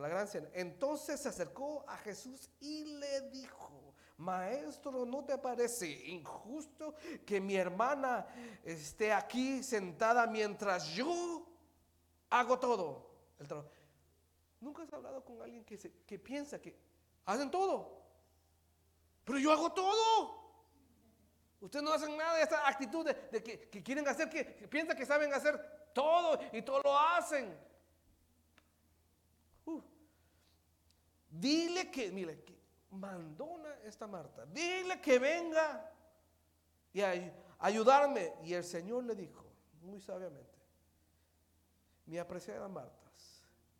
la. 0.00 0.28
Entonces 0.54 1.20
se 1.20 1.28
acercó 1.28 1.84
a 1.88 1.96
Jesús 1.98 2.50
y 2.60 2.84
le 2.84 3.22
dijo, 3.30 3.94
maestro, 4.18 5.06
¿no 5.06 5.24
te 5.24 5.38
parece 5.38 5.86
injusto 6.08 6.94
que 7.24 7.40
mi 7.40 7.56
hermana 7.56 8.26
esté 8.64 9.12
aquí 9.12 9.62
sentada 9.62 10.26
mientras 10.26 10.88
yo 10.88 11.46
hago 12.30 12.58
todo? 12.58 13.08
Nunca 14.60 14.82
has 14.82 14.92
hablado 14.92 15.24
con 15.24 15.40
alguien 15.40 15.64
que, 15.64 16.18
piensa 16.18 16.60
que 16.60 16.76
hacen 17.24 17.50
todo, 17.50 18.02
pero 19.24 19.38
yo 19.38 19.52
hago 19.52 19.72
todo. 19.72 20.38
Ustedes 21.60 21.82
no 21.82 21.92
hacen 21.92 22.16
nada 22.16 22.36
de 22.36 22.42
esa 22.42 22.68
actitud 22.68 23.04
de, 23.04 23.42
que, 23.42 23.82
quieren 23.82 24.06
hacer, 24.06 24.28
que, 24.28 24.54
que 24.54 24.68
piensan 24.68 24.96
que 24.96 25.06
saben 25.06 25.32
hacer 25.32 25.90
todo 25.92 26.38
y 26.52 26.62
todo 26.62 26.80
lo 26.82 26.98
hacen. 26.98 27.67
Dile 31.38 31.90
que, 31.90 32.10
mire, 32.10 32.42
que 32.42 32.58
mandona 32.90 33.74
esta 33.84 34.06
Marta. 34.06 34.44
Dile 34.46 35.00
que 35.00 35.18
venga 35.18 35.92
y 36.92 37.00
ayudarme. 37.58 38.34
Y 38.42 38.54
el 38.54 38.64
Señor 38.64 39.04
le 39.04 39.14
dijo, 39.14 39.44
muy 39.82 40.00
sabiamente, 40.00 40.58
mi 42.06 42.18
apreciada 42.18 42.68
Marta, 42.68 43.08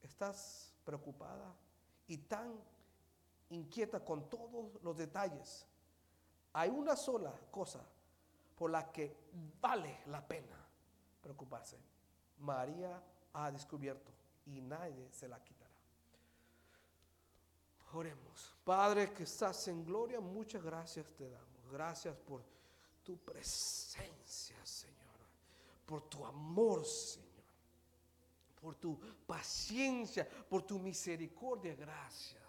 estás 0.02 0.72
preocupada 0.84 1.54
y 2.06 2.18
tan 2.18 2.54
inquieta 3.50 4.04
con 4.04 4.28
todos 4.28 4.80
los 4.82 4.96
detalles. 4.96 5.66
Hay 6.52 6.70
una 6.70 6.96
sola 6.96 7.32
cosa 7.50 7.84
por 8.56 8.70
la 8.70 8.90
que 8.90 9.16
vale 9.60 10.00
la 10.06 10.26
pena 10.26 10.56
preocuparse. 11.20 11.78
María 12.38 13.02
ha 13.32 13.50
descubierto 13.50 14.12
y 14.46 14.60
nadie 14.60 15.10
se 15.12 15.28
la 15.28 15.42
quitará. 15.42 15.57
Oremos. 17.92 18.54
Padre 18.64 19.12
que 19.12 19.22
estás 19.22 19.68
en 19.68 19.84
gloria, 19.84 20.20
muchas 20.20 20.62
gracias 20.62 21.12
te 21.14 21.28
damos. 21.28 21.70
Gracias 21.70 22.16
por 22.16 22.42
tu 23.02 23.16
presencia, 23.18 24.56
Señor. 24.64 24.96
Por 25.86 26.02
tu 26.08 26.24
amor, 26.24 26.84
Señor. 26.84 27.28
Por 28.60 28.74
tu 28.74 28.98
paciencia, 29.26 30.28
por 30.28 30.62
tu 30.62 30.78
misericordia. 30.78 31.74
Gracias. 31.74 32.47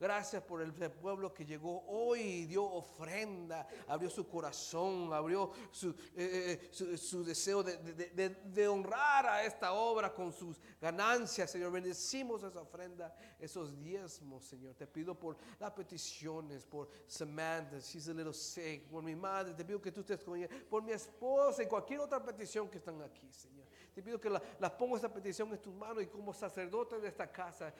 Gracias 0.00 0.42
por 0.44 0.62
el 0.62 0.72
pueblo 0.72 1.34
que 1.34 1.44
llegó 1.44 1.84
hoy 1.88 2.20
y 2.20 2.46
dio 2.46 2.64
ofrenda, 2.64 3.66
abrió 3.88 4.08
su 4.08 4.28
corazón, 4.28 5.12
abrió 5.12 5.50
su, 5.72 5.90
eh, 6.14 6.70
eh, 6.72 7.24
deseo 7.24 7.64
de, 7.64 8.68
honrar 8.68 9.26
a 9.26 9.44
esta 9.44 9.72
obra 9.72 10.14
con 10.14 10.32
sus 10.32 10.60
ganancias, 10.80 11.50
Señor. 11.50 11.72
Bendecimos 11.72 12.44
esa 12.44 12.60
ofrenda, 12.60 13.12
esos 13.40 13.76
diezmos, 13.76 14.44
Señor. 14.44 14.74
Te 14.74 14.86
pido 14.86 15.18
por 15.18 15.36
las 15.58 15.72
peticiones, 15.72 16.64
por 16.64 16.88
Samantha, 17.06 17.80
she's 17.80 18.08
a 18.08 18.14
little 18.14 18.32
sick, 18.32 18.88
por 18.88 19.02
mi 19.02 19.16
madre, 19.16 19.54
te 19.54 19.64
pido 19.64 19.82
que 19.82 19.90
tú 19.90 20.00
estés 20.00 20.22
con 20.22 20.38
ella, 20.38 20.48
por 20.70 20.82
mi 20.82 20.92
esposa 20.92 21.62
y 21.62 21.66
cualquier 21.66 22.00
otra 22.00 22.22
petición 22.22 22.68
que 22.68 22.78
están 22.78 23.02
aquí, 23.02 23.32
Señor. 23.32 23.67
Te 23.98 24.02
pido 24.04 24.20
que 24.20 24.30
las 24.30 24.40
la 24.60 24.78
pongo 24.78 24.96
esa 24.96 25.12
petición 25.12 25.50
en 25.50 25.60
tus 25.60 25.74
manos 25.74 26.04
y 26.04 26.06
como 26.06 26.32
sacerdote 26.32 27.00
de 27.00 27.08
esta 27.08 27.32
casa, 27.32 27.74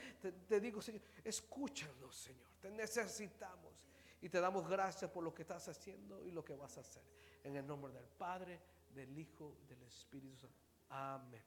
te, 0.49 0.61
digo, 0.61 0.83
Señor, 0.83 1.01
escúchanos, 1.23 2.13
Señor. 2.13 2.49
Te 2.61 2.69
necesitamos. 2.73 3.73
Y 4.21 4.29
te 4.29 4.41
damos 4.41 4.69
gracias 4.69 5.09
por 5.13 5.23
lo 5.23 5.33
que 5.33 5.43
estás 5.43 5.69
haciendo 5.69 6.21
y 6.25 6.33
lo 6.33 6.45
que 6.45 6.57
vas 6.57 6.77
a 6.77 6.81
hacer. 6.81 7.05
En 7.45 7.55
el 7.55 7.65
nombre 7.65 7.93
del 7.93 8.09
Padre, 8.09 8.61
del 8.93 9.17
Hijo, 9.17 9.59
del 9.69 9.81
Espíritu 9.85 10.37
Santo. 10.37 10.57
Amén. 10.89 11.41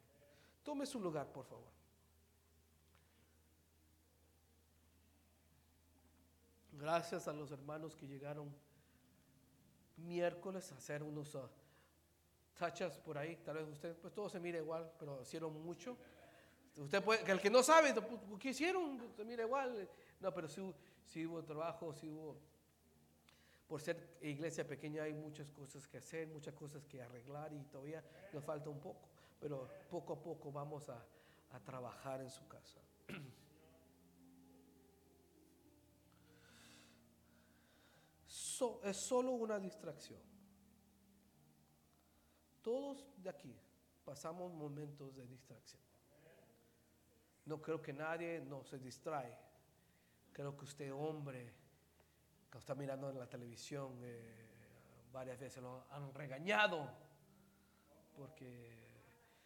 Tome 0.63 0.85
su 0.85 1.02
lugar, 1.02 1.30
por 1.33 1.44
favor. 1.44 1.67
Gracias 6.72 7.28
a 7.28 7.33
los 7.33 7.52
hermanos 7.52 7.94
que 7.94 8.08
llegaron 8.08 8.56
miércoles 9.97 10.72
a 10.72 10.75
hacer 10.75 11.03
unos 11.03 11.35
uh, 11.35 11.50
tachas 12.57 12.97
por 13.00 13.17
ahí, 13.17 13.38
tal 13.38 13.57
vez 13.57 13.67
usted, 13.67 13.95
pues 13.97 14.13
todo 14.13 14.29
se 14.29 14.39
mira 14.39 14.59
igual, 14.59 14.91
pero 15.00 15.22
hicieron 15.22 15.53
mucho. 15.63 15.97
Usted 16.78 17.03
puede, 17.03 17.23
que 17.23 17.31
el 17.31 17.41
que 17.41 17.50
no 17.50 17.63
sabe, 17.63 17.94
pues, 17.94 18.39
¿qué 18.39 18.50
hicieron? 18.50 19.00
Se 19.16 19.25
mira 19.25 19.44
igual. 19.44 19.89
No, 20.19 20.34
pero 20.34 20.47
sí, 20.47 21.25
hubo 21.25 21.44
trabajo, 21.44 21.94
sí 21.94 22.09
hubo. 22.09 22.38
Por 23.67 23.81
ser 23.81 24.17
iglesia 24.22 24.67
pequeña 24.67 25.03
hay 25.03 25.13
muchas 25.13 25.51
cosas 25.51 25.88
que 25.88 25.97
hacer, 25.97 26.28
muchas 26.28 26.53
cosas 26.53 26.85
que 26.85 27.01
arreglar 27.01 27.53
y 27.53 27.63
todavía 27.66 28.03
nos 28.34 28.44
falta 28.44 28.69
un 28.69 28.79
poco. 28.79 29.07
Pero 29.40 29.67
poco 29.90 30.13
a 30.13 30.22
poco 30.22 30.51
vamos 30.51 30.90
a, 30.90 31.03
trabajar 31.66 32.22
en 32.22 32.29
su 32.29 32.47
casa. 32.47 32.79
es 38.84 38.97
solo 38.97 39.31
una 39.31 39.59
distracción. 39.59 40.31
Todos 42.61 43.05
de 43.17 43.29
aquí 43.29 43.55
pasamos 44.03 44.51
momentos 44.53 45.16
de 45.16 45.25
distracción. 45.25 45.81
No 47.45 47.61
creo 47.61 47.81
que 47.81 47.94
nadie 47.94 48.39
no 48.41 48.63
se 48.63 48.77
distrae. 48.77 49.35
Creo 50.31 50.55
que 50.55 50.66
usted, 50.66 50.94
hombre, 50.94 51.53
que 52.51 52.57
está 52.57 52.75
mirando 52.75 53.09
en 53.09 53.17
la 53.17 53.27
televisión, 53.27 53.99
eh, 54.03 54.51
varias 55.11 55.39
veces 55.39 55.61
lo 55.63 55.85
han 55.89 56.13
regañado 56.13 56.89
porque 58.16 58.81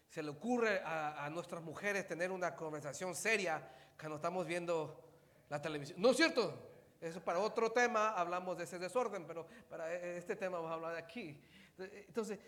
se 0.10 0.24
le 0.24 0.30
ocurre 0.30 0.82
a, 0.84 1.30
nuestras 1.30 1.62
mujeres 1.64 2.08
tener 2.08 2.32
una 2.32 2.56
conversación 2.56 3.16
seria 3.16 3.62
cuando 3.98 4.16
estamos 4.16 4.46
viendo 4.46 5.04
la 5.50 5.62
televisión. 5.62 6.02
¿No 6.02 6.12
es 6.12 6.18
cierto? 6.18 6.72
Eso 7.02 7.22
para 7.22 7.40
otro 7.40 7.72
tema 7.72 8.14
hablamos 8.14 8.58
de 8.58 8.64
ese 8.64 8.80
desorden, 8.80 9.26
pero 9.28 9.48
para 9.70 9.94
este 9.94 10.36
tema 10.36 10.58
vamos 10.58 10.72
a 10.72 10.76
hablar 10.76 10.94
de 10.94 11.00
aquí. 11.00 11.42
Entonces, 11.78 12.40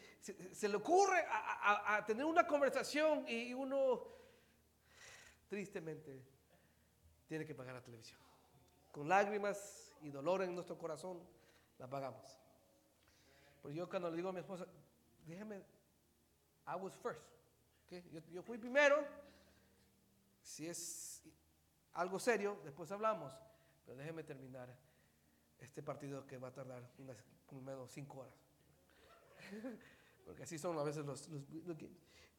se, 0.51 0.69
le 0.69 0.75
ocurre 0.77 1.25
a, 1.27 2.03
tener 2.05 2.25
una 2.25 2.47
conversación 2.47 3.27
y 3.27 3.53
uno, 3.53 4.07
tristemente, 5.49 6.23
tiene 7.27 7.45
que 7.45 7.53
pagar 7.53 7.75
la 7.75 7.83
televisión. 7.83 8.19
Con 8.91 9.09
lágrimas 9.09 9.93
y 10.01 10.09
dolor 10.09 10.43
en 10.43 10.55
nuestro 10.55 10.77
corazón, 10.77 11.21
la 11.77 11.89
pagamos. 11.89 12.39
Pues 13.61 13.75
yo 13.75 13.89
cuando 13.89 14.09
le 14.09 14.15
digo 14.15 14.29
a 14.29 14.33
mi 14.33 14.39
esposa, 14.39 14.65
déjame, 15.25 15.57
I 16.67 16.75
was 16.79 16.95
first. 16.95 17.21
Yo, 18.31 18.41
fui 18.43 18.57
primero. 18.57 19.05
Si 20.41 20.67
es 20.67 21.21
algo 21.93 22.19
serio, 22.19 22.59
después 22.63 22.91
hablamos. 22.91 23.33
Pero 23.85 23.97
déjeme 23.97 24.23
terminar 24.23 24.73
este 25.59 25.81
partido 25.83 26.25
que 26.25 26.37
va 26.37 26.49
a 26.49 26.53
tardar 26.53 26.83
unas, 26.97 27.17
por 27.45 27.61
menos 27.61 27.91
cinco 27.91 28.19
horas. 28.19 28.46
Porque 30.25 30.43
así 30.43 30.57
son 30.57 30.77
a 30.77 30.83
veces 30.83 31.05
los, 31.05 31.27
los, 31.29 31.77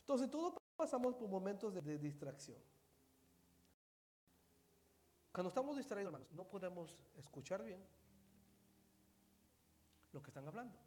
Entonces, 0.00 0.30
todos 0.30 0.54
pasamos 0.76 1.14
por 1.14 1.28
momentos 1.28 1.74
de, 1.74 1.98
distracción. 1.98 2.58
Cuando 5.32 5.48
estamos 5.48 5.76
distraídos, 5.76 6.12
hermanos, 6.12 6.32
no 6.32 6.44
podemos 6.44 7.06
escuchar 7.16 7.62
bien 7.64 7.84
lo 10.12 10.22
que 10.22 10.30
están 10.30 10.46
hablando. 10.46 10.78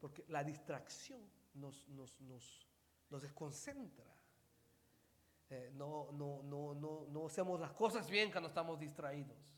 Porque 0.00 0.24
la 0.28 0.44
distracción 0.44 1.20
nos, 1.54 1.88
nos, 1.88 2.20
nos, 2.20 3.22
desconcentra. 3.22 4.14
Eh, 5.50 5.70
no, 5.74 6.12
no, 6.12 6.42
no, 6.42 6.74
no, 6.74 7.06
no 7.08 7.26
hacemos 7.26 7.58
las 7.58 7.72
cosas 7.72 8.08
bien 8.08 8.30
cuando 8.30 8.48
estamos 8.48 8.78
distraídos 8.78 9.57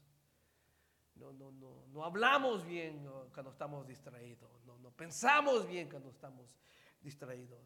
no, 1.21 1.33
no, 1.35 1.53
no, 1.53 1.87
no 1.93 2.05
hablamos 2.05 2.65
bien 2.65 3.07
cuando 3.33 3.51
estamos 3.51 3.87
distraídos, 3.87 4.51
no, 4.65 4.79
no 4.79 4.91
pensamos 4.91 5.69
bien 5.69 5.89
cuando 5.89 6.11
estamos 6.11 6.47
distraídos. 7.01 7.61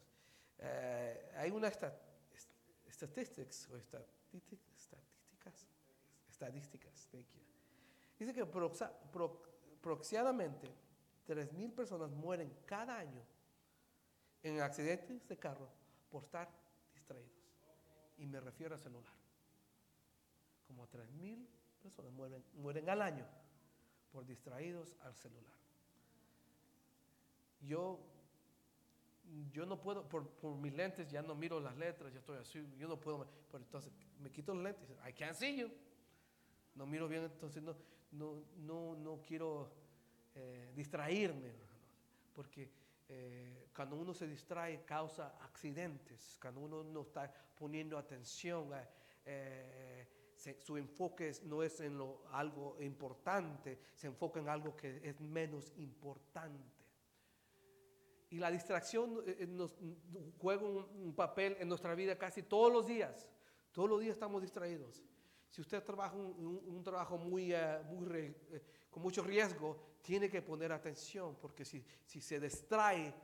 Eh, 0.59 1.33
hay 1.37 1.51
una 1.53 1.69
estadísticas 1.69 3.69
o 3.71 3.77
estadísticas, 3.77 4.91
estadísticas, 6.29 7.09
dice 8.19 8.35
que 8.35 8.43
aproximadamente 8.43 10.69
3.000 11.27 11.75
personas 11.75 12.11
mueren 12.11 12.55
cada 12.67 12.99
año 12.99 13.25
en 14.43 14.61
accidentes 14.61 15.27
de 15.29 15.39
carro 15.39 15.71
por 16.11 16.25
estar 16.25 16.51
distraídos. 16.93 17.33
Y 18.19 18.27
me 18.27 18.41
refiero 18.41 18.75
a 18.75 18.79
celular. 18.79 19.15
Como 20.67 20.87
3.000 20.89 21.47
personas 21.83 22.13
mueren, 22.13 22.45
mueren 22.55 22.91
al 22.91 23.03
año 23.03 23.27
por 24.15 24.25
distraídos 24.25 24.95
al 25.03 25.13
celular. 25.17 25.53
Yo, 27.63 27.99
yo 29.51 29.67
no 29.67 29.81
puedo, 29.81 30.09
por, 30.09 30.25
mis 30.57 30.73
lentes 30.73 31.11
ya 31.11 31.21
no 31.21 31.35
miro 31.35 31.59
las 31.59 31.77
letras, 31.77 32.13
yo 32.13 32.21
estoy 32.21 32.39
así, 32.39 32.65
yo 32.79 32.87
no 32.87 33.01
puedo, 33.01 33.27
pero 33.51 33.65
entonces 33.65 33.93
me 34.21 34.31
quito 34.31 34.55
los 34.55 34.63
lentes, 34.63 34.89
I 35.05 35.13
can't 35.13 35.35
see 35.35 35.57
you. 35.57 35.71
No 36.77 36.87
miro 36.87 37.09
bien, 37.09 37.25
entonces 37.25 37.61
no, 37.61 37.75
no, 38.13 38.45
no, 38.59 38.95
no 38.95 39.21
quiero 39.21 39.73
eh, 40.37 40.73
distraerme, 40.77 41.53
porque 42.35 42.71
eh, 43.09 43.67
cuando 43.75 43.97
uno 43.97 44.15
se 44.15 44.29
distrae 44.29 44.85
causa 44.85 45.37
accidentes, 45.43 46.39
cuando 46.41 46.61
uno 46.61 46.85
no 46.85 47.03
está 47.03 47.33
poniendo 47.57 47.99
atención, 47.99 48.71
eh, 49.25 49.94
su 50.61 50.77
enfoque 50.77 51.33
no 51.45 51.63
es 51.63 51.81
en 51.81 51.97
lo, 51.97 52.25
algo 52.31 52.77
importante, 52.81 53.79
se 53.95 54.07
enfoca 54.09 54.41
en 54.41 54.49
algo 54.49 54.77
que 54.77 55.01
es 55.03 55.21
menos 55.21 55.73
importante. 55.77 56.85
Y 58.35 58.39
la 58.39 58.51
distracción 58.51 59.23
eh, 59.27 59.37
eh, 59.39 60.33
juega 60.39 60.65
un, 60.65 61.15
papel 61.15 61.57
en 61.61 61.69
nuestra 61.69 61.95
vida 61.95 62.19
casi 62.19 62.43
todos 62.43 62.73
los 62.73 62.85
días. 62.85 63.29
Todos 63.71 63.89
los 63.89 64.01
días 64.01 64.15
estamos 64.15 64.43
distraídos. 64.43 65.05
Si 65.49 65.61
usted 65.61 65.85
trabaja 65.85 66.17
un, 66.17 66.83
trabajo 66.83 67.17
muy, 67.17 67.53
eh, 67.53 68.63
con 68.91 69.05
mucho 69.05 69.23
riesgo, 69.23 69.79
tiene 70.03 70.29
que 70.29 70.43
poner 70.43 70.73
atención 70.73 71.37
porque 71.41 71.65
si, 71.65 71.85
se 72.05 72.41
distrae, 72.41 73.15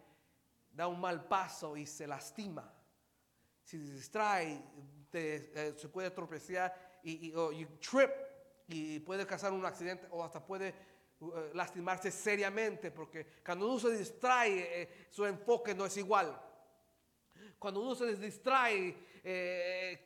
da 0.71 0.87
un 0.87 1.01
mal 1.01 1.27
paso 1.27 1.77
y 1.77 1.87
se 1.87 2.07
lastima. 2.07 2.73
Si 3.65 3.85
se 3.85 3.95
distrae, 3.95 4.63
se 5.11 5.89
puede 5.89 6.11
tropezar 6.13 6.90
y, 7.03 7.33
o 7.35 7.51
trip 7.79 8.11
y 8.69 9.01
puede 9.01 9.27
causar 9.27 9.53
un 9.53 9.65
accidente 9.65 10.07
o 10.11 10.23
hasta 10.23 10.45
puede 10.45 10.69
eh, 10.69 11.51
lastimarse 11.55 12.11
seriamente 12.11 12.91
porque 12.91 13.27
cuando 13.45 13.69
uno 13.69 13.79
se 13.79 13.97
distrae, 13.97 14.83
eh, 14.83 14.89
su 15.11 15.27
enfoque 15.27 15.75
no 15.75 15.87
es 15.87 15.97
igual. 15.97 16.41
Cuando 17.59 17.81
uno 17.81 17.95
se 17.95 18.17
distrae, 18.17 18.97
eh, 19.23 20.05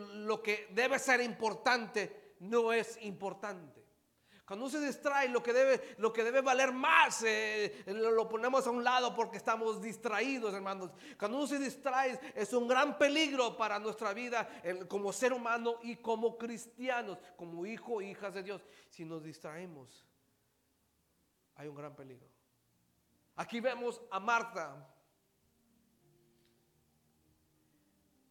lo 0.00 0.42
que 0.42 0.68
debe 0.70 0.98
ser 0.98 1.20
importante 1.20 2.34
no 2.40 2.72
es 2.72 2.98
importante. 3.02 3.83
Cuando 4.46 4.68
se 4.68 4.78
distrae, 4.78 5.28
lo 5.28 5.42
que 5.42 5.54
debe, 5.54 5.94
lo 5.96 6.12
que 6.12 6.22
debe 6.22 6.42
valer 6.42 6.70
más, 6.70 7.22
eh, 7.22 7.82
lo, 7.86 8.10
lo 8.10 8.28
ponemos 8.28 8.66
a 8.66 8.70
un 8.70 8.84
lado 8.84 9.14
porque 9.14 9.38
estamos 9.38 9.80
distraídos, 9.80 10.52
hermanos. 10.52 10.90
Cuando 11.18 11.38
uno 11.38 11.46
se 11.46 11.58
distrae, 11.58 12.20
es 12.34 12.52
un 12.52 12.68
gran 12.68 12.98
peligro 12.98 13.56
para 13.56 13.78
nuestra 13.78 14.12
vida 14.12 14.46
como 14.86 15.14
ser 15.14 15.32
humano 15.32 15.76
y 15.82 15.96
como 15.96 16.36
cristianos, 16.36 17.18
como 17.36 17.64
hijos 17.64 18.02
e 18.02 18.08
hijas 18.08 18.34
de 18.34 18.42
Dios. 18.42 18.62
Si 18.90 19.06
nos 19.06 19.24
distraemos, 19.24 20.04
hay 21.54 21.68
un 21.68 21.76
gran 21.76 21.96
peligro. 21.96 22.28
Aquí 23.36 23.60
vemos 23.60 24.02
a 24.10 24.20
Marta. 24.20 24.90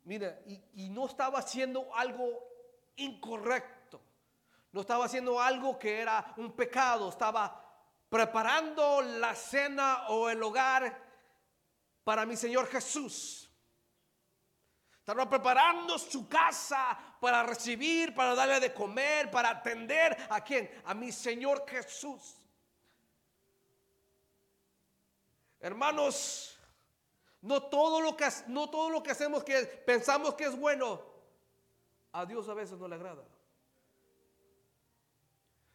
Mira, 0.04 0.40
y, 0.46 0.62
y 0.76 0.90
no 0.90 1.08
estaba 1.08 1.40
haciendo 1.40 1.94
algo 1.96 2.40
incorrecto. 2.98 3.73
No 4.74 4.82
estaba 4.82 5.06
haciendo 5.06 5.40
algo 5.40 5.80
que 5.80 6.02
era 6.02 6.34
un 6.38 6.52
pecado. 6.52 7.10
Estaba 7.10 7.64
preparando 8.10 9.02
la 9.02 9.34
cena 9.36 10.08
o 10.10 10.30
el 10.30 10.42
hogar 10.42 11.00
para 12.04 12.26
mi 12.26 12.36
Señor 12.36 12.68
Jesús. 12.68 13.50
Estaba 14.98 15.30
preparando 15.30 15.98
su 16.00 16.28
casa 16.28 16.98
para 17.20 17.44
recibir, 17.44 18.16
para 18.16 18.34
darle 18.34 18.60
de 18.60 18.74
comer, 18.74 19.30
para 19.30 19.50
atender 19.50 20.18
a 20.30 20.42
quién? 20.42 20.70
A 20.86 20.94
mi 20.94 21.12
Señor 21.12 21.66
Jesús. 21.70 22.36
Hermanos, 25.60 26.58
no 27.42 27.64
todo 27.64 28.02
lo 28.02 28.18
que 28.18 28.28
no 28.48 28.70
todo 28.70 28.90
lo 28.90 29.04
que 29.04 29.12
hacemos 29.12 29.44
que 29.44 29.66
pensamos 29.66 30.34
que 30.34 30.46
es 30.46 30.58
bueno, 30.58 31.02
a 32.12 32.26
Dios 32.26 32.50
a 32.50 32.54
veces 32.54 32.80
no 32.80 32.88
le 32.88 32.96
agrada. 32.96 33.24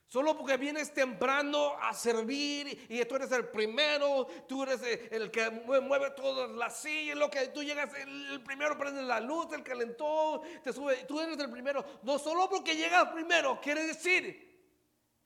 Solo 0.09 0.35
porque 0.39 0.57
vienes 0.57 0.95
temprano 0.95 1.75
a 1.83 1.93
servir 1.93 2.87
y 2.89 3.05
tú 3.05 3.17
eres 3.17 3.31
el 3.31 3.47
primero, 3.49 4.27
tú 4.49 4.63
eres 4.63 4.83
el, 4.83 5.23
el 5.23 5.31
que 5.31 5.51
mue- 5.51 5.83
mueve 5.83 6.11
todas 6.13 6.49
las 6.53 6.79
sillas, 6.81 7.15
lo 7.15 7.31
que 7.31 7.49
tú 7.49 7.63
llegas 7.63 7.93
el 7.95 8.43
primero, 8.43 8.79
prende 8.79 9.03
la 9.03 9.21
luz, 9.21 9.53
el 9.53 9.63
calentón, 9.63 10.41
te 10.65 10.73
sube, 10.73 11.05
tú 11.05 11.21
eres 11.21 11.39
el 11.39 11.51
primero. 11.51 11.85
No 12.03 12.19
solo 12.19 12.49
porque 12.49 12.75
llegas 12.75 13.09
primero, 13.11 13.61
quiere 13.61 13.87
decir 13.87 14.49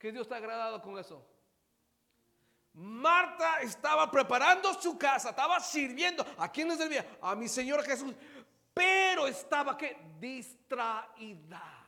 que 0.00 0.11
Dios 0.11 0.23
está 0.23 0.38
agradado 0.38 0.82
con 0.82 0.99
eso. 0.99 1.25
Marta 2.75 3.61
estaba 3.61 4.11
preparando 4.11 4.75
su 4.81 4.99
casa, 4.99 5.31
estaba 5.31 5.61
sirviendo. 5.61 6.26
¿A 6.38 6.50
quién 6.50 6.67
le 6.69 6.76
servía? 6.76 7.06
A 7.20 7.37
mi 7.37 7.46
Señor 7.46 7.84
Jesús. 7.84 8.14
Pero 8.75 9.29
estaba 9.29 9.76
que 9.76 9.96
distraída. 10.19 11.81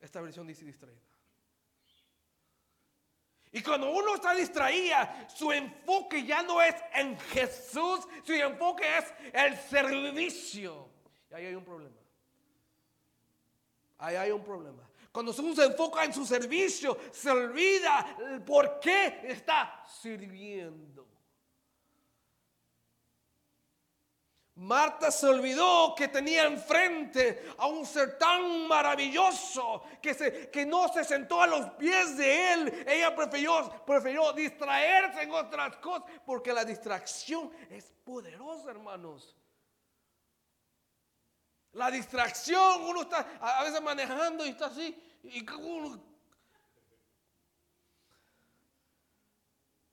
Esta 0.00 0.20
versión 0.20 0.46
dice 0.46 0.64
distraída. 0.64 1.00
Y 3.52 3.62
cuando 3.62 3.90
uno 3.90 4.14
está 4.14 4.32
distraída, 4.32 5.26
su 5.28 5.50
enfoque 5.50 6.24
ya 6.24 6.42
no 6.42 6.62
es 6.62 6.74
en 6.94 7.18
Jesús, 7.18 8.06
su 8.22 8.32
enfoque 8.32 8.84
es 8.98 9.12
el 9.32 9.56
servicio. 9.56 10.88
Y 11.30 11.34
ahí 11.34 11.46
hay 11.46 11.54
un 11.54 11.64
problema. 11.64 11.96
Ahí 13.98 14.16
hay 14.16 14.30
un 14.30 14.44
problema. 14.44 14.88
Cuando 15.12 15.34
uno 15.36 15.54
se 15.54 15.64
enfoca 15.64 16.04
en 16.04 16.14
su 16.14 16.24
servicio, 16.24 16.96
se 17.10 17.30
olvida 17.30 18.16
por 18.46 18.78
qué 18.78 19.22
está 19.24 19.84
sirviendo. 20.00 21.06
Marta 24.60 25.10
se 25.10 25.26
olvidó 25.26 25.94
que 25.94 26.08
tenía 26.08 26.44
enfrente 26.44 27.50
a 27.56 27.66
un 27.66 27.86
ser 27.86 28.18
tan 28.18 28.68
maravilloso 28.68 29.84
que, 30.02 30.12
se, 30.12 30.50
que 30.50 30.66
no 30.66 30.92
se 30.92 31.02
sentó 31.02 31.40
a 31.40 31.46
los 31.46 31.70
pies 31.70 32.18
de 32.18 32.52
él. 32.52 32.84
Ella 32.86 33.16
prefirió, 33.16 33.84
prefirió 33.86 34.34
distraerse 34.34 35.22
en 35.22 35.30
otras 35.30 35.78
cosas 35.78 36.10
porque 36.26 36.52
la 36.52 36.62
distracción 36.62 37.50
es 37.70 37.90
poderosa, 38.04 38.70
hermanos. 38.70 39.34
La 41.72 41.90
distracción, 41.90 42.82
uno 42.82 43.02
está 43.02 43.38
a 43.40 43.64
veces 43.64 43.80
manejando 43.80 44.44
y 44.44 44.50
está 44.50 44.66
así. 44.66 44.94
Y 45.22 45.42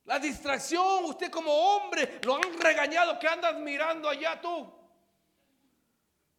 la 0.08 0.18
distracción, 0.18 1.06
usted 1.06 1.30
como 1.30 1.52
hombre, 1.52 2.20
lo 2.24 2.36
han 2.38 2.60
regañado 2.60 3.20
que 3.20 3.28
andas 3.28 3.56
mirando 3.60 4.10
allá 4.10 4.42
tú. 4.42 4.74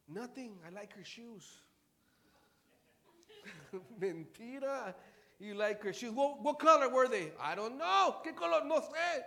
Nothing, 0.09 0.59
I 0.67 0.71
like 0.71 0.93
her 0.95 1.05
shoes. 1.05 1.63
Mentira. 4.01 4.97
You 5.39 5.55
like 5.55 5.81
her 5.85 5.93
shoes. 5.93 6.13
What, 6.13 6.59
color 6.59 6.89
were 6.89 7.09
they? 7.09 7.33
I 7.39 7.55
don't 7.55 7.77
know. 7.79 8.21
¿Qué 8.25 8.35
color? 8.35 8.65
No 8.65 8.81
sé. 8.81 9.25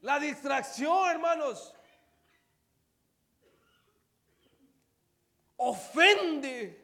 La 0.00 0.18
distracción, 0.18 1.10
hermanos. 1.10 1.74
ofende. 5.64 6.80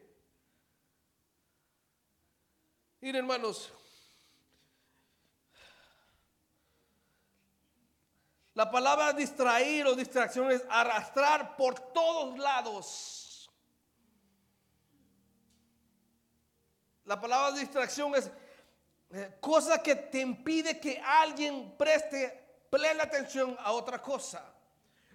Miren, 3.01 3.25
hermanos, 3.25 3.73
la 8.61 8.71
palabra 8.71 9.15
distraer 9.15 9.87
o 9.87 9.95
distracción 9.95 10.51
es 10.51 10.63
arrastrar 10.69 11.57
por 11.57 11.81
todos 11.95 12.39
lados. 12.39 13.51
La 17.07 17.19
palabra 17.19 17.59
distracción 17.59 18.15
es 18.17 18.31
eh, 19.13 19.39
cosa 19.41 19.83
que 19.83 19.95
te 19.97 20.21
impide 20.21 20.79
que 20.79 21.01
alguien 21.01 21.75
preste 21.79 22.67
plena 22.69 23.05
atención 23.05 23.57
a 23.61 23.73
otra 23.73 24.03
cosa. 24.03 24.53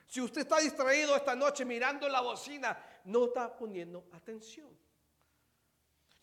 Si 0.08 0.20
usted 0.22 0.42
está 0.42 0.58
distraído 0.58 1.16
esta 1.16 1.36
noche 1.36 1.66
mirando 1.66 2.10
la 2.10 2.22
bocina, 2.22 2.76
no 3.04 3.26
está 3.26 3.56
poniendo 3.56 4.08
atención. 4.14 4.76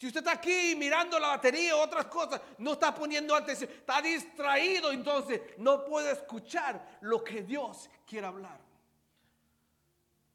Si 0.02 0.09
usted 0.09 0.18
está 0.18 0.32
aquí 0.32 0.75
mirando 0.75 1.16
la 1.16 1.28
batería 1.28 1.76
o 1.76 1.80
otras 1.85 2.06
cosas, 2.06 2.40
no 2.59 2.73
está 2.73 2.92
poniendo 2.92 3.37
atención, 3.37 3.71
está 3.71 4.02
distraído, 4.02 4.90
entonces 4.90 5.40
no 5.59 5.85
puede 5.85 6.11
escuchar 6.11 6.99
lo 7.02 7.23
que 7.23 7.44
Dios 7.44 7.88
quiere 8.04 8.26
hablar. 8.26 8.59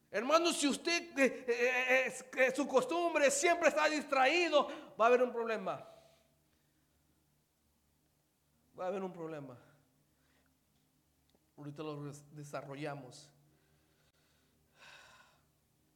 Hermano, 0.10 0.54
si 0.54 0.70
usted 0.70 1.20
eh, 1.20 2.16
eh, 2.38 2.54
su 2.56 2.66
costumbre 2.66 3.30
siempre 3.30 3.68
está 3.68 3.90
distraído, 3.90 4.70
va 4.98 5.04
a 5.04 5.08
haber 5.10 5.22
un 5.22 5.34
problema. 5.34 5.86
Va 8.80 8.86
a 8.86 8.88
haber 8.88 9.04
un 9.04 9.12
problema. 9.12 9.58
Ahorita 11.58 11.84
lo 11.84 12.10
desarrollamos. 12.32 13.30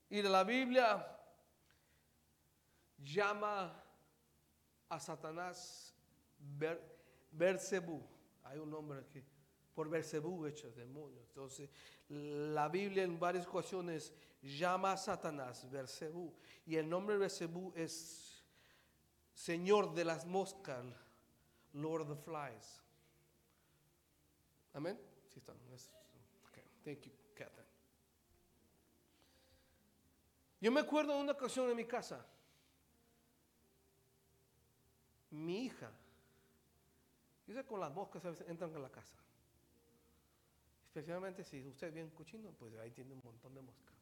Y 0.10 0.22
de 0.22 0.30
la 0.30 0.44
Biblia 0.44 1.21
llama 3.04 3.84
a 4.90 5.00
Satanás 5.00 5.96
Ber, 6.38 6.82
Bersebú. 7.32 8.02
Hay 8.44 8.58
un 8.60 8.70
nombre 8.70 9.00
aquí. 9.00 9.24
Por 9.74 9.90
Bersebú 9.90 10.46
hecho 10.46 10.72
demonio. 10.72 11.22
Entonces, 11.22 11.70
la 12.10 12.68
Biblia 12.68 13.04
en 13.04 13.20
varias 13.20 13.48
ocasiones 13.48 14.14
llama 14.42 14.94
a 14.94 14.98
Satanás 14.98 15.70
Bersebú. 15.70 16.34
Y 16.66 16.76
el 16.76 16.90
nombre 16.90 17.18
Bersebú 17.18 17.72
es 17.76 18.44
Señor 19.34 19.94
de 19.94 20.04
las 20.06 20.26
moscas, 20.26 20.86
Lord 21.74 22.02
of 22.02 22.10
the 22.10 22.16
flies. 22.24 22.82
Amén. 24.74 25.00
Sí 25.30 25.40
están. 25.40 25.58
Es- 25.74 25.90
okay. 26.50 26.64
Thank 26.84 27.06
you, 27.06 27.12
Catherine. 27.34 27.70
Yo 30.60 30.72
me 30.72 30.82
acuerdo 30.82 31.16
de 31.16 31.22
una 31.22 31.32
ocasión 31.32 31.70
en 31.70 31.76
mi 31.78 31.86
casa. 31.86 32.26
Mi 35.32 35.66
hija, 35.66 35.90
dice 37.48 37.66
con 37.66 37.80
las 37.80 37.92
moscas 37.92 38.24
a 38.26 38.32
veces 38.32 38.48
entran 38.48 38.74
en 38.76 38.82
la 38.82 38.90
casa. 38.90 39.16
Especialmente 40.84 41.44
si 41.44 41.66
usted 41.68 41.94
bien 41.94 42.10
cochino, 42.10 42.52
pues 42.52 42.76
ahí 42.76 42.92
tiene 42.92 43.14
un 43.14 43.22
montón 43.24 43.54
de 43.56 43.62
moscas. 43.62 43.96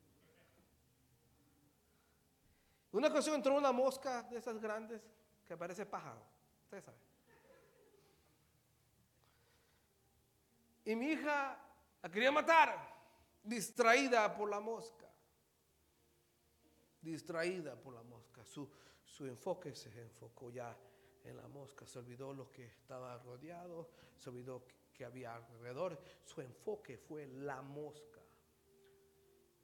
Una 2.91 3.09
ocasión 3.09 3.35
entró 3.35 3.55
una 3.55 3.71
mosca 3.71 4.23
de 4.23 4.37
esas 4.37 4.59
grandes 4.59 5.01
que 5.47 5.55
parece 5.55 5.85
pájaro. 5.85 6.21
Usted 6.63 6.83
sabe. 6.83 6.97
Y 10.85 10.95
mi 10.95 11.11
hija 11.11 11.59
la 12.01 12.09
quería 12.09 12.31
matar, 12.31 12.91
distraída 13.43 14.35
por 14.35 14.49
la 14.49 14.59
mosca. 14.59 15.07
Distraída 17.01 17.75
por 17.75 17.93
la 17.93 18.01
mosca. 18.01 18.43
Su, 18.43 18.67
su 19.03 19.27
enfoque 19.27 19.75
se 19.75 19.89
enfocó 20.01 20.49
ya 20.49 20.75
en 21.23 21.37
la 21.37 21.47
mosca. 21.47 21.85
Se 21.85 21.99
olvidó 21.99 22.33
lo 22.33 22.51
que 22.51 22.65
estaba 22.65 23.17
rodeado, 23.19 23.89
se 24.17 24.29
olvidó 24.29 24.63
que 24.93 25.05
había 25.05 25.35
alrededor. 25.35 25.99
Su 26.23 26.41
enfoque 26.41 26.97
fue 26.97 27.27
la 27.27 27.61
mosca. 27.61 28.21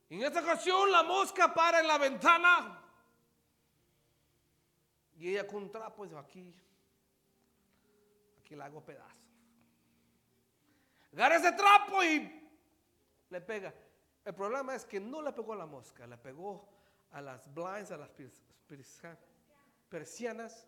En 0.10 0.22
esta 0.22 0.42
ocasión 0.42 0.92
la 0.92 1.04
mosca 1.04 1.54
para 1.54 1.80
en 1.80 1.88
la 1.88 1.98
ventana 1.98 2.86
y 5.18 5.30
ella 5.30 5.48
con 5.48 5.64
un 5.64 5.72
trapo 5.72 6.04
dice, 6.04 6.18
aquí, 6.18 6.54
aquí 8.40 8.56
la 8.56 8.66
hago 8.66 8.84
pedazo. 8.84 9.16
Agarra 11.14 11.38
ese 11.38 11.54
trapo 11.54 12.04
y 12.04 12.50
le 13.30 13.42
pega. 13.42 13.74
El 14.26 14.36
problema 14.36 14.76
es 14.76 14.84
que 14.86 15.00
no 15.00 15.22
le 15.22 15.32
pegó 15.32 15.54
a 15.54 15.58
la 15.58 15.66
mosca, 15.66 16.06
le 16.06 16.18
pegó 16.18 16.68
a 17.12 17.22
las 17.22 17.52
blinds, 17.54 17.92
a 17.92 17.98
las 17.98 18.12
persianas. 19.88 20.68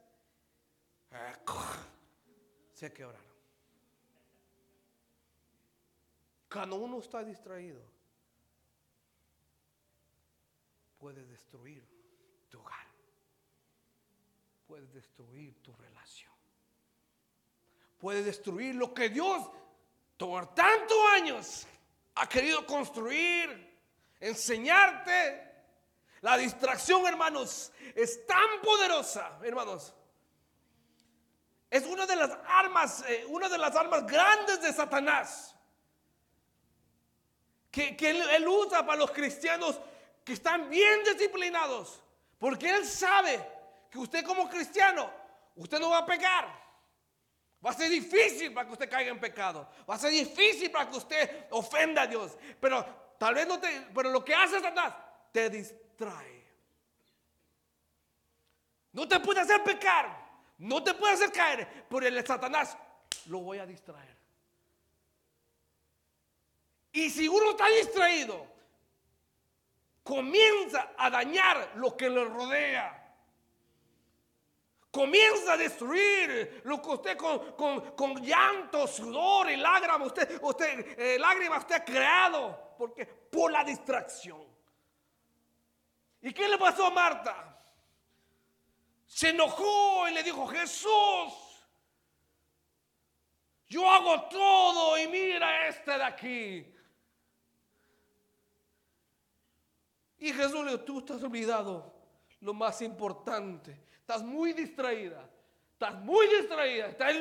Se 2.74 2.94
quebraron. 2.94 3.28
Cuando 6.52 6.76
uno 6.78 7.00
está 7.00 7.24
distraído, 7.24 7.82
puede 11.00 11.26
destruir 11.26 11.84
tu 12.50 12.60
hogar 12.60 12.88
puede 14.68 14.86
destruir 14.88 15.56
tu 15.64 15.74
relación. 15.74 16.32
Puede 17.98 18.22
destruir 18.22 18.76
lo 18.76 18.94
que 18.94 19.10
Dios 19.10 19.50
por 20.18 20.54
tantos 20.54 20.98
años 21.14 21.68
ha 22.16 22.28
querido 22.28 22.66
construir, 22.66 23.80
enseñarte. 24.20 25.46
La 26.22 26.36
distracción, 26.36 27.06
hermanos, 27.06 27.72
es 27.96 28.26
tan 28.26 28.62
poderosa, 28.62 29.40
hermanos. 29.44 29.94
Es 31.69 31.86
una 31.86 32.05
de 32.05 32.15
las 32.15 32.31
armas, 32.47 33.03
eh, 33.07 33.25
una 33.27 33.50
de 33.50 33.57
las 33.57 33.75
armas 33.75 34.05
grandes 34.05 34.62
de 34.62 34.71
Satanás. 34.71 35.55
Que, 37.69 37.95
que 37.95 38.09
él, 38.09 38.47
usa 38.47 38.86
para 38.86 38.97
los 38.97 39.12
cristianos 39.12 39.79
que 40.24 40.33
están 40.33 40.69
bien 40.69 41.03
disciplinados. 41.03 42.01
Porque 42.39 42.69
él 42.69 42.86
sabe 42.86 43.45
que 43.91 44.00
usted 44.00 44.24
como 44.24 44.50
cristiano, 44.50 45.12
usted 45.55 45.79
no 45.79 45.89
va 45.89 46.00
a 46.00 46.05
pecar. 46.05 46.67
Va 47.65 47.71
a 47.71 47.74
ser 47.74 47.89
difícil 47.89 48.53
para 48.53 48.67
que 48.67 48.74
usted 48.74 48.89
caiga 48.89 49.12
en 49.12 49.19
pecado. 49.19 49.69
Va 49.89 49.95
a 49.95 50.00
ser 50.00 50.12
difícil 50.12 50.71
para 50.71 50.89
que 50.89 50.97
usted 50.97 51.47
ofenda 51.50 52.03
a 52.03 52.07
Dios. 52.07 52.38
Pero 52.62 52.86
tal 53.17 53.33
vez 53.36 53.47
no 53.47 53.59
te, 53.59 53.88
pero 53.93 54.09
lo 54.09 54.24
que 54.24 54.33
hace 54.33 54.55
Satanás 54.55 54.93
te 55.31 55.50
distrae. 55.50 56.38
No 58.93 59.07
te 59.07 59.19
puede 59.19 59.41
hacer 59.41 59.63
pecar. 59.63 60.26
No 60.60 60.84
te 60.84 60.94
puede 60.94 61.14
hacer 61.14 61.32
caer. 61.32 61.86
Por 61.88 62.04
el 62.04 62.26
Satanás 62.26 62.78
lo 63.28 63.40
voy 63.40 63.60
a 63.60 63.66
distraer. 63.66 64.18
Y 66.92 67.10
si 67.10 67.28
uno 67.28 67.52
está 67.52 67.68
distraído, 67.68 68.48
comienza 70.04 70.94
a 70.98 71.10
dañar 71.10 71.74
lo 71.76 71.96
que 71.96 72.10
le 72.10 72.24
rodea 72.26 73.08
comienza 74.98 75.54
a 75.54 75.58
destruir 75.58 76.62
lo 76.64 76.82
que 76.82 76.90
usted 76.90 77.18
con, 77.18 78.26
llanto, 78.26 78.88
sudor 78.88 79.52
y 79.52 79.56
lágrimas, 79.56 80.08
usted, 80.08 80.40
usted, 80.42 80.96
eh, 80.98 81.20
usted 81.56 81.76
ha 81.76 81.86
creado, 81.86 82.74
porque 82.80 83.06
por 83.06 83.52
la 83.52 83.64
distracción. 83.64 84.44
¿Y 86.22 86.34
qué 86.34 86.48
le 86.48 86.58
pasó 86.58 86.88
a 86.88 86.90
Marta? 86.90 87.57
Se 89.08 89.30
enojó 89.30 90.08
y 90.10 90.14
le 90.14 90.22
dijo, 90.22 90.46
Jesús, 90.48 91.34
yo 93.70 93.90
hago 93.90 94.24
todo 94.30 94.98
y 94.98 95.08
mira 95.08 95.68
este 95.68 95.92
de 95.92 96.04
aquí. 96.04 96.74
Y 100.20 100.34
Jesús 100.34 100.64
le 100.66 100.72
dijo, 100.72 100.84
tú 100.84 101.00
estás 101.00 101.24
olvidado 101.24 101.94
lo 102.42 102.54
más 102.54 102.82
importante. 102.82 103.88
Estás 104.00 104.24
muy 104.24 104.54
distraída. 104.54 105.30
Estás 105.74 105.94
muy 105.96 106.28
distraída. 106.28 106.88
Estás 106.88 107.16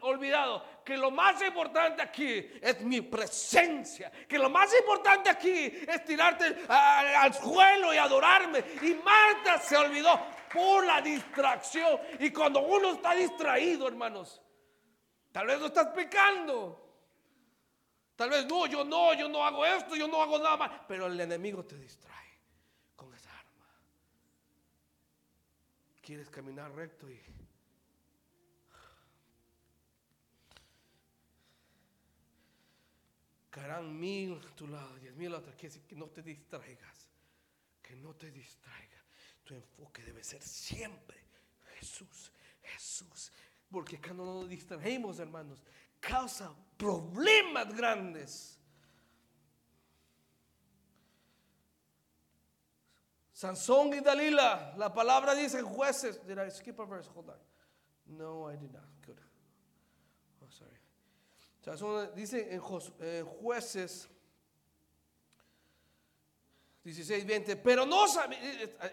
olvidado 0.00 0.64
que 0.84 0.96
lo 0.96 1.10
más 1.10 1.42
importante 1.42 2.00
aquí 2.00 2.48
es 2.60 2.80
mi 2.80 3.00
presencia. 3.00 4.10
Que 4.26 4.38
lo 4.38 4.48
más 4.48 4.72
importante 4.78 5.28
aquí 5.28 5.66
es 5.86 6.04
tirarte 6.04 6.64
al 6.68 7.34
suelo 7.34 7.92
y 7.92 7.98
adorarme. 7.98 8.64
Y 8.82 8.94
Marta 8.94 9.58
se 9.58 9.76
olvidó 9.76 10.18
por 10.52 10.84
la 10.86 11.00
distracción. 11.00 12.00
Y 12.20 12.30
cuando 12.30 12.60
uno 12.60 12.92
está 12.92 13.14
distraído, 13.14 13.88
hermanos, 13.88 14.40
tal 15.32 15.46
vez 15.46 15.58
no 15.60 15.66
estás 15.66 15.88
pecando. 15.88 16.84
Tal 18.16 18.30
vez 18.30 18.46
no, 18.46 18.66
yo 18.66 18.84
no, 18.84 19.14
yo 19.14 19.28
no 19.28 19.44
hago 19.44 19.64
esto, 19.64 19.94
yo 19.94 20.08
no 20.08 20.22
hago 20.22 20.38
nada 20.38 20.56
más. 20.56 20.70
Pero 20.88 21.06
el 21.06 21.20
enemigo 21.20 21.64
te 21.64 21.76
distrae. 21.76 22.18
quieres 26.08 26.30
caminar 26.30 26.74
recto 26.74 27.06
y 27.10 27.20
caerán 33.50 34.00
mil 34.00 34.40
a 34.40 34.56
tu 34.56 34.66
lado, 34.68 34.96
diez 34.96 35.14
mil 35.16 35.34
a 35.34 35.36
otro. 35.36 35.54
Que 35.54 35.70
no 35.96 36.06
te 36.06 36.22
distraigas, 36.22 37.10
que 37.82 37.94
no 37.96 38.14
te 38.14 38.30
distraiga. 38.30 38.87
Tu 39.48 39.54
enfoque 39.54 40.02
debe 40.02 40.22
ser 40.22 40.42
siempre 40.42 41.16
Jesús, 41.78 42.30
Jesús. 42.62 43.32
Porque 43.70 43.98
cuando 43.98 44.22
nos 44.22 44.46
distraemos, 44.46 45.18
hermanos, 45.20 45.64
causa 46.00 46.54
problemas 46.76 47.74
grandes. 47.74 48.58
Sansón 53.32 53.94
y 53.94 54.00
Dalila, 54.00 54.74
la 54.76 54.92
palabra 54.92 55.34
dice 55.34 55.62
jueces. 55.62 56.22
Did 56.26 56.38
I 56.38 56.50
skip 56.50 56.78
a 56.80 56.84
verse? 56.84 57.08
Hold 57.14 57.30
on. 57.30 57.38
No, 58.18 58.50
I 58.50 58.56
did 58.56 58.70
not. 58.70 58.84
Good. 59.06 59.18
Oh, 60.42 60.50
sorry. 60.50 60.76
Sansón 61.64 62.14
dice 62.14 62.52
en 62.52 62.60
jueces 62.60 64.10
16, 66.88 67.26
20, 67.26 67.56
pero 67.56 67.84
no 67.84 68.08
sabía, 68.08 68.38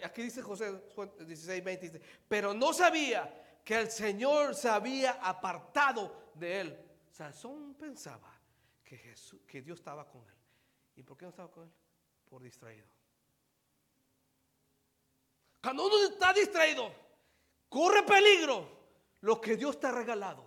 aquí 0.04 0.24
dice 0.24 0.42
José 0.42 0.82
16, 1.20 1.64
20, 1.64 1.90
dice, 1.90 2.02
pero 2.28 2.54
no 2.54 2.74
sabía 2.74 3.62
que 3.64 3.76
el 3.76 3.90
Señor 3.90 4.54
se 4.54 4.70
había 4.70 5.14
apartado 5.14 6.32
de 6.34 6.60
él. 6.60 6.80
Sansón 7.10 7.74
pensaba 7.76 8.38
que, 8.84 8.98
Jesús, 8.98 9.40
que 9.48 9.62
Dios 9.62 9.80
estaba 9.80 10.06
con 10.08 10.22
él. 10.28 10.36
¿Y 10.98 11.04
por 11.04 11.18
qué 11.18 11.26
no 11.26 11.30
estaba 11.30 11.50
con 11.50 11.64
él? 11.64 11.72
Por 12.30 12.44
distraído. 12.44 12.86
Cuando 15.62 15.88
uno 15.88 16.04
está 16.04 16.34
distraído, 16.34 16.92
corre 17.70 18.04
peligro 18.04 18.70
lo 19.22 19.40
que 19.40 19.56
Dios 19.56 19.80
te 19.80 19.88
ha 19.88 19.92
regalado. 19.92 20.46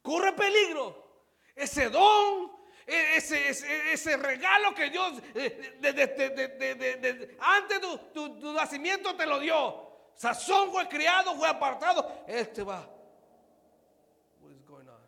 Corre 0.00 0.32
peligro 0.34 1.26
ese 1.54 1.90
don, 1.90 2.52
e, 2.86 3.16
ese, 3.16 4.16
regalo 4.16 4.74
que 4.74 4.90
Dios 4.90 5.14
antes 7.40 7.80
de 7.80 7.98
tu, 8.12 8.52
nacimiento 8.52 9.14
te 9.16 9.26
lo 9.26 9.38
dio. 9.38 9.92
Sazón 10.14 10.70
fue 10.70 10.88
criado, 10.88 11.34
fue 11.34 11.48
apartado. 11.48 12.24
Este 12.26 12.62
va. 12.62 12.88
What 14.40 14.52
is 14.52 14.64
going 14.64 14.88
on? 14.88 15.00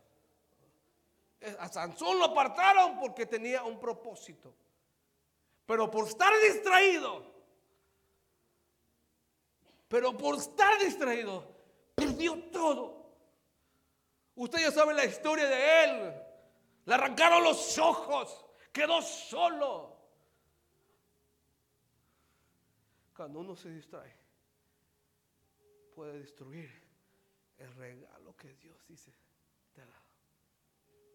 Eh, 1.40 1.56
a 1.58 1.68
Sansón 1.68 2.18
lo 2.18 2.26
apartaron 2.26 2.98
porque 2.98 3.26
tenía 3.26 3.62
un 3.62 3.78
propósito. 3.78 4.54
Pero 5.66 5.90
por 5.90 6.06
estar 6.08 6.32
distraído, 6.40 7.24
pero 9.88 10.16
por 10.16 10.36
estar 10.36 10.78
distraído, 10.78 11.44
perdió 11.94 12.42
todo. 12.50 13.06
Usted 14.36 14.60
ya 14.60 14.70
sabe 14.70 14.94
la 14.94 15.04
historia 15.04 15.46
de 15.46 15.84
él. 15.84 16.25
Le 16.86 16.94
arrancaron 16.94 17.42
los 17.42 17.78
ojos, 17.78 18.44
quedó 18.72 19.02
solo. 19.02 19.96
Cuando 23.14 23.40
uno 23.40 23.56
se 23.56 23.70
distrae, 23.70 24.14
puede 25.94 26.20
destruir 26.20 26.70
el 27.58 27.74
regalo 27.74 28.36
que 28.36 28.54
Dios 28.54 28.86
dice 28.86 29.12
te 29.72 29.82
ha 29.82 29.86
dado 29.86 30.06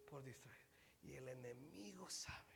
por 0.10 0.24
distraer. 0.24 0.60
Y 1.04 1.16
el 1.16 1.28
enemigo 1.30 2.10
sabe. 2.10 2.52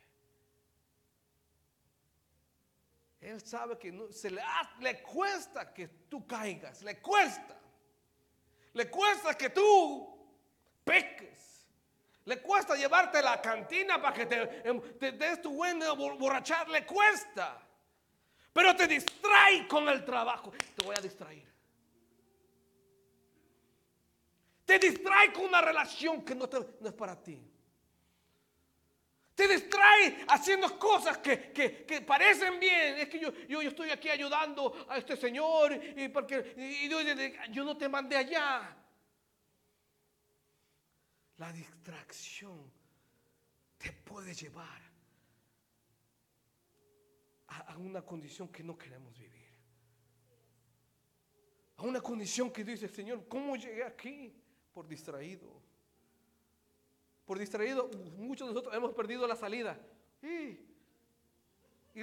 Él 3.22 3.42
sabe 3.42 3.78
que 3.80 3.92
no, 3.92 4.12
se 4.12 4.30
le, 4.30 4.44
le 4.82 5.02
cuesta 5.02 5.74
que 5.74 5.88
tú 5.88 6.28
caigas, 6.28 6.82
le 6.84 7.02
cuesta. 7.02 7.60
Le 8.74 8.90
cuesta 8.90 9.36
que 9.36 9.50
tú 9.50 10.28
peques. 10.84 11.55
Le 12.26 12.42
cuesta 12.42 12.76
llevarte 12.76 13.20
a 13.20 13.22
la 13.22 13.42
cantina 13.42 14.02
para 14.02 14.14
que 14.14 14.26
te, 14.26 14.68
em, 14.68 14.82
te 14.98 15.12
des 15.12 15.42
tu 15.42 15.52
buen 15.52 15.80
borrachar. 15.98 16.68
Le 16.70 16.86
cuesta. 16.86 17.62
Pero 18.52 18.76
te 18.76 18.88
distrae 18.88 19.68
con 19.68 19.88
el 19.90 20.04
trabajo. 20.04 20.52
Te 20.52 20.84
voy 20.84 20.96
a 20.98 21.02
distraer. 21.02 21.46
Te 24.66 24.80
distrae 24.80 25.32
con 25.32 25.46
una 25.46 25.62
relación 25.62 26.26
que 26.26 26.34
no, 26.34 26.50
no 26.80 26.88
es 26.90 26.94
para 26.94 27.22
ti. 27.22 27.40
Te 29.36 29.48
distrae 29.48 30.26
haciendo 30.30 30.80
cosas 30.80 31.18
que, 31.20 32.04
parecen 32.08 32.60
bien. 32.60 32.98
Es 32.98 33.10
que 33.10 33.20
yo, 33.20 33.32
yo, 33.48 33.62
estoy 33.62 33.92
aquí 33.92 34.10
ayudando 34.10 34.88
a 34.90 34.98
este 34.98 35.18
Señor 35.18 35.74
y 35.74 36.08
porque 36.08 36.56
yo 37.52 37.64
no 37.64 37.78
te 37.78 37.88
mandé 37.88 38.16
allá. 38.16 38.76
La 41.38 41.52
distracción 41.52 42.72
te 43.78 43.92
puede 43.92 44.34
llevar 44.34 44.82
a, 47.48 47.78
una 47.78 48.02
condición 48.02 48.48
que 48.50 48.64
no 48.64 48.78
queremos 48.78 49.18
vivir. 49.18 49.46
A 51.78 51.84
una 51.84 52.02
condición 52.02 52.52
que 52.52 52.64
dice, 52.64 52.88
Señor, 52.88 53.28
¿cómo 53.28 53.56
llegué 53.56 53.84
aquí? 53.84 54.34
Por 54.74 54.88
distraído 54.88 55.66
por 57.26 57.40
distraído, 57.40 57.90
muchos 58.18 58.48
de 58.48 58.54
nosotros 58.54 58.76
hemos 58.76 58.94
perdido 58.94 59.28
la 59.28 59.36
salida. 59.36 59.80
Y, 60.22 60.60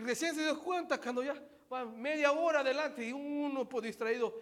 recién 0.01 0.35
se 0.35 0.43
dio 0.43 0.61
cuenta 0.63 1.01
cuando 1.01 1.23
ya 1.23 1.35
va 1.73 1.85
media 1.85 2.33
hora 2.33 2.61
adelante 2.61 3.07
y 3.07 3.13
uno 3.13 3.69
por 3.69 3.83
distraído, 3.83 4.41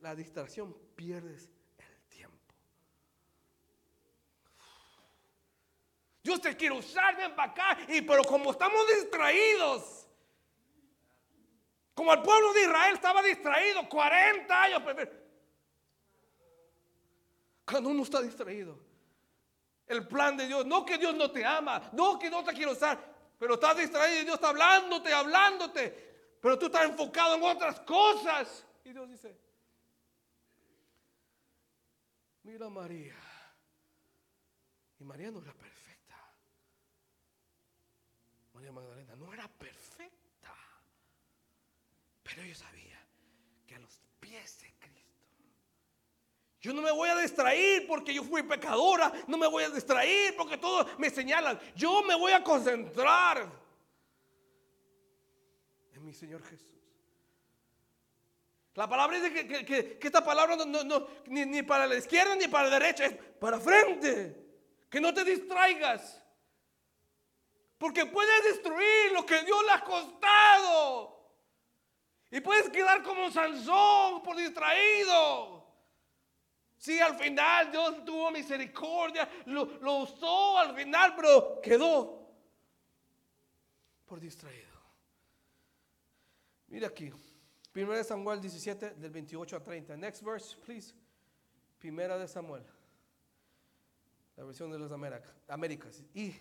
la 0.00 0.14
distracción 0.14 0.76
pierdes 0.94 1.50
el 1.78 2.08
tiempo. 2.08 2.54
Dios 6.22 6.40
te 6.40 6.56
quiere 6.56 6.74
usar, 6.74 7.16
ven 7.16 7.34
para 7.34 7.52
acá, 7.52 7.78
y, 7.88 8.02
pero 8.02 8.22
como 8.24 8.50
estamos 8.50 8.86
distraídos, 8.94 10.06
como 11.94 12.12
el 12.12 12.22
pueblo 12.22 12.52
de 12.52 12.62
Israel 12.62 12.94
estaba 12.94 13.22
distraído 13.22 13.88
40 13.88 14.62
años, 14.62 14.82
cuando 17.64 17.90
uno 17.90 18.02
está 18.02 18.20
distraído 18.20 18.90
el 19.90 20.06
plan 20.06 20.36
de 20.36 20.46
Dios. 20.46 20.64
No 20.64 20.84
que 20.84 20.98
Dios 20.98 21.14
no 21.14 21.30
te 21.30 21.44
ama, 21.44 21.90
no 21.92 22.18
que 22.18 22.30
no 22.30 22.44
te 22.44 22.52
quiere 22.52 22.72
usar, 22.72 22.98
pero 23.38 23.54
estás 23.54 23.76
distraído 23.76 24.22
y 24.22 24.24
Dios 24.24 24.36
está 24.36 24.50
hablándote, 24.50 25.12
hablándote. 25.12 26.38
Pero 26.40 26.58
tú 26.58 26.66
estás 26.66 26.84
enfocado 26.88 27.34
en 27.34 27.42
otras 27.42 27.80
cosas. 27.80 28.64
Y 28.84 28.92
Dios 28.92 29.08
dice, 29.08 29.36
mira 32.44 32.70
María. 32.70 33.16
Y 34.98 35.04
María 35.04 35.30
no 35.30 35.42
era 35.42 35.52
perfecta. 35.52 35.79
No 39.16 39.32
era 39.32 39.48
perfecta. 39.48 40.54
Pero 42.22 42.42
ella 42.42 42.54
sabía 42.54 42.98
que 43.66 43.74
a 43.74 43.78
los 43.78 44.00
pies 44.20 44.60
de 44.60 44.70
yo 46.60 46.74
no 46.74 46.82
me 46.82 46.90
voy 46.90 47.08
a 47.08 47.16
distraer 47.16 47.86
porque 47.86 48.12
yo 48.12 48.22
fui 48.22 48.42
pecadora. 48.42 49.10
No 49.26 49.38
me 49.38 49.46
voy 49.46 49.64
a 49.64 49.70
distraer 49.70 50.36
porque 50.36 50.58
todos 50.58 50.86
me 50.98 51.08
señalan. 51.08 51.58
Yo 51.74 52.02
me 52.02 52.14
voy 52.14 52.32
a 52.32 52.44
concentrar 52.44 53.50
en 55.94 56.04
mi 56.04 56.12
Señor 56.12 56.42
Jesús. 56.44 56.68
La 58.74 58.88
palabra 58.88 59.18
dice 59.18 59.64
que, 59.64 59.98
esta 60.00 60.24
palabra 60.24 60.54
no, 60.56 61.06
ni, 61.26 61.46
ni, 61.46 61.62
para 61.62 61.86
la 61.86 61.96
izquierda 61.96 62.36
ni 62.36 62.46
para 62.46 62.68
la 62.68 62.78
derecha, 62.78 63.06
es 63.06 63.14
para 63.14 63.58
frente. 63.58 64.36
Que 64.90 65.00
no 65.00 65.14
te 65.14 65.24
distraigas. 65.24 66.22
Porque 67.80 68.04
puedes 68.04 68.44
destruir 68.44 69.10
lo 69.12 69.24
que 69.24 69.42
Dios 69.42 69.64
le 69.64 69.72
ha 69.72 69.82
costado. 69.82 71.18
Y 72.30 72.38
puedes 72.40 72.68
quedar 72.68 73.02
como 73.02 73.30
Sansón 73.30 74.22
por 74.22 74.36
distraído. 74.36 75.66
Sí, 76.76 77.00
al 77.00 77.16
final 77.18 77.72
Dios 77.72 78.04
tuvo 78.04 78.30
misericordia, 78.30 79.26
lo, 79.46 79.96
usó 79.96 80.58
al 80.58 80.76
final, 80.76 81.14
pero 81.16 81.58
quedó 81.62 82.30
por 84.04 84.20
distraído. 84.20 84.68
Mira 86.68 86.88
aquí, 86.88 87.10
1 87.74 88.04
Samuel 88.04 88.42
17, 88.42 88.90
del 88.90 89.10
28 89.10 89.56
a 89.56 89.62
30. 89.62 89.96
Next 89.96 90.22
verse, 90.22 90.54
please. 90.58 90.94
Primera 91.78 92.18
de 92.18 92.28
Samuel, 92.28 92.62
la 94.36 94.44
versión 94.44 94.70
de 94.70 94.78
las 94.78 94.92
Américas. 95.48 96.04
Y, 96.12 96.34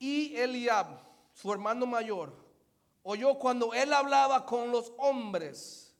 y 0.00 0.34
Eliab, 0.34 0.98
su 1.32 1.52
hermano 1.52 1.86
mayor, 1.86 2.34
oyó 3.04 3.38
cuando 3.38 3.72
él 3.72 3.92
hablaba 3.92 4.44
con 4.44 4.72
los 4.72 4.92
hombres 4.98 5.94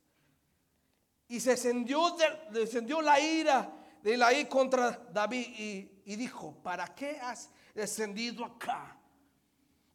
y 1.29 1.39
se 1.39 1.53
encendió, 1.53 2.17
descendió 2.51 3.01
la 3.01 3.21
ira 3.21 3.71
de 4.03 4.17
la 4.17 4.33
ira 4.33 4.49
contra 4.49 4.91
David 5.13 5.47
y, 5.57 6.03
y 6.07 6.17
dijo, 6.17 6.57
¿para 6.63 6.93
qué 6.95 7.21
has 7.21 7.51
descendido 7.75 8.45
acá? 8.45 8.97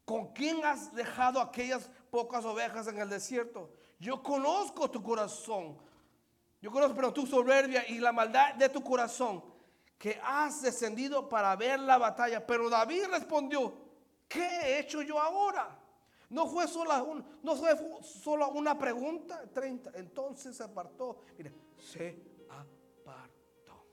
¿Con 0.05 0.31
quién 0.33 0.63
has 0.63 0.93
dejado 0.93 1.41
aquellas 1.41 1.89
pocas 2.11 2.45
ovejas 2.45 2.87
en 2.87 2.99
el 2.99 3.09
desierto? 3.09 3.71
Yo 3.99 4.21
conozco 4.21 4.89
tu 4.89 5.01
corazón. 5.01 5.77
Yo 6.61 6.71
conozco 6.71 6.95
pero 6.95 7.11
tu 7.11 7.25
soberbia 7.25 7.87
y 7.87 7.97
la 7.97 8.11
maldad 8.11 8.53
de 8.53 8.69
tu 8.69 8.83
corazón, 8.83 9.43
que 9.97 10.19
has 10.23 10.61
descendido 10.61 11.27
para 11.27 11.55
ver 11.55 11.79
la 11.79 11.97
batalla. 11.97 12.45
Pero 12.45 12.69
David 12.69 13.05
respondió, 13.09 13.84
¿qué 14.27 14.45
he 14.45 14.79
hecho 14.79 15.01
yo 15.01 15.19
ahora? 15.19 15.79
No 16.29 16.47
fue 16.47 16.67
solo, 16.67 17.23
no 17.43 17.55
fue 17.55 17.75
solo 18.01 18.49
una 18.49 18.77
pregunta, 18.77 19.43
30. 19.51 19.91
Entonces 19.95 20.55
se 20.55 20.63
apartó. 20.63 21.19
Mire, 21.37 21.53
se 21.77 22.19
apartó. 22.49 23.85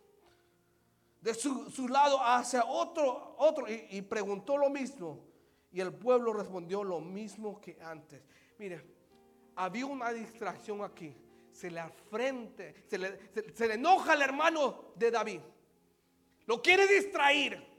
De 1.20 1.34
su, 1.34 1.88
lado 1.88 2.18
hacia 2.20 2.64
otro, 2.64 3.36
otro 3.38 3.66
y, 3.68 4.00
preguntó 4.02 4.56
lo 4.56 4.70
mismo. 4.70 5.24
Y 5.70 5.80
el 5.80 5.92
pueblo 5.92 6.32
respondió 6.32 6.82
lo 6.82 7.00
mismo 7.00 7.60
que 7.60 7.78
antes. 7.80 8.22
Mire, 8.58 8.84
había 9.56 9.86
una 9.86 10.12
distracción 10.12 10.82
aquí. 10.82 11.14
Se 11.52 11.70
le 11.70 11.80
afrente, 11.80 12.86
se 12.88 12.96
le, 12.96 13.54
se 13.54 13.68
le 13.68 13.74
enoja 13.74 14.12
al 14.12 14.22
hermano 14.22 14.92
de 14.96 15.10
David. 15.10 15.40
Lo 16.46 16.62
quiere 16.62 16.86
distraer. 16.86 17.71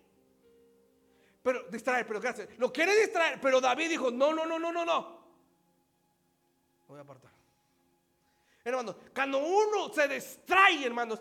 Pero 1.43 1.63
distraer, 1.69 2.07
pero 2.07 2.21
gracias. 2.21 2.47
Lo 2.57 2.71
quiere 2.71 2.95
distraer, 2.95 3.39
pero 3.41 3.59
David 3.59 3.89
dijo, 3.89 4.09
no, 4.09 4.33
no, 4.33 4.45
no, 4.45 4.57
no, 4.57 4.71
no, 4.71 4.85
no. 4.85 5.23
Voy 6.87 6.97
a 6.97 7.01
apartar. 7.01 7.31
Hermanos, 8.63 8.95
cuando 9.13 9.39
uno 9.39 9.93
se 9.93 10.07
distrae, 10.07 10.85
hermanos, 10.85 11.19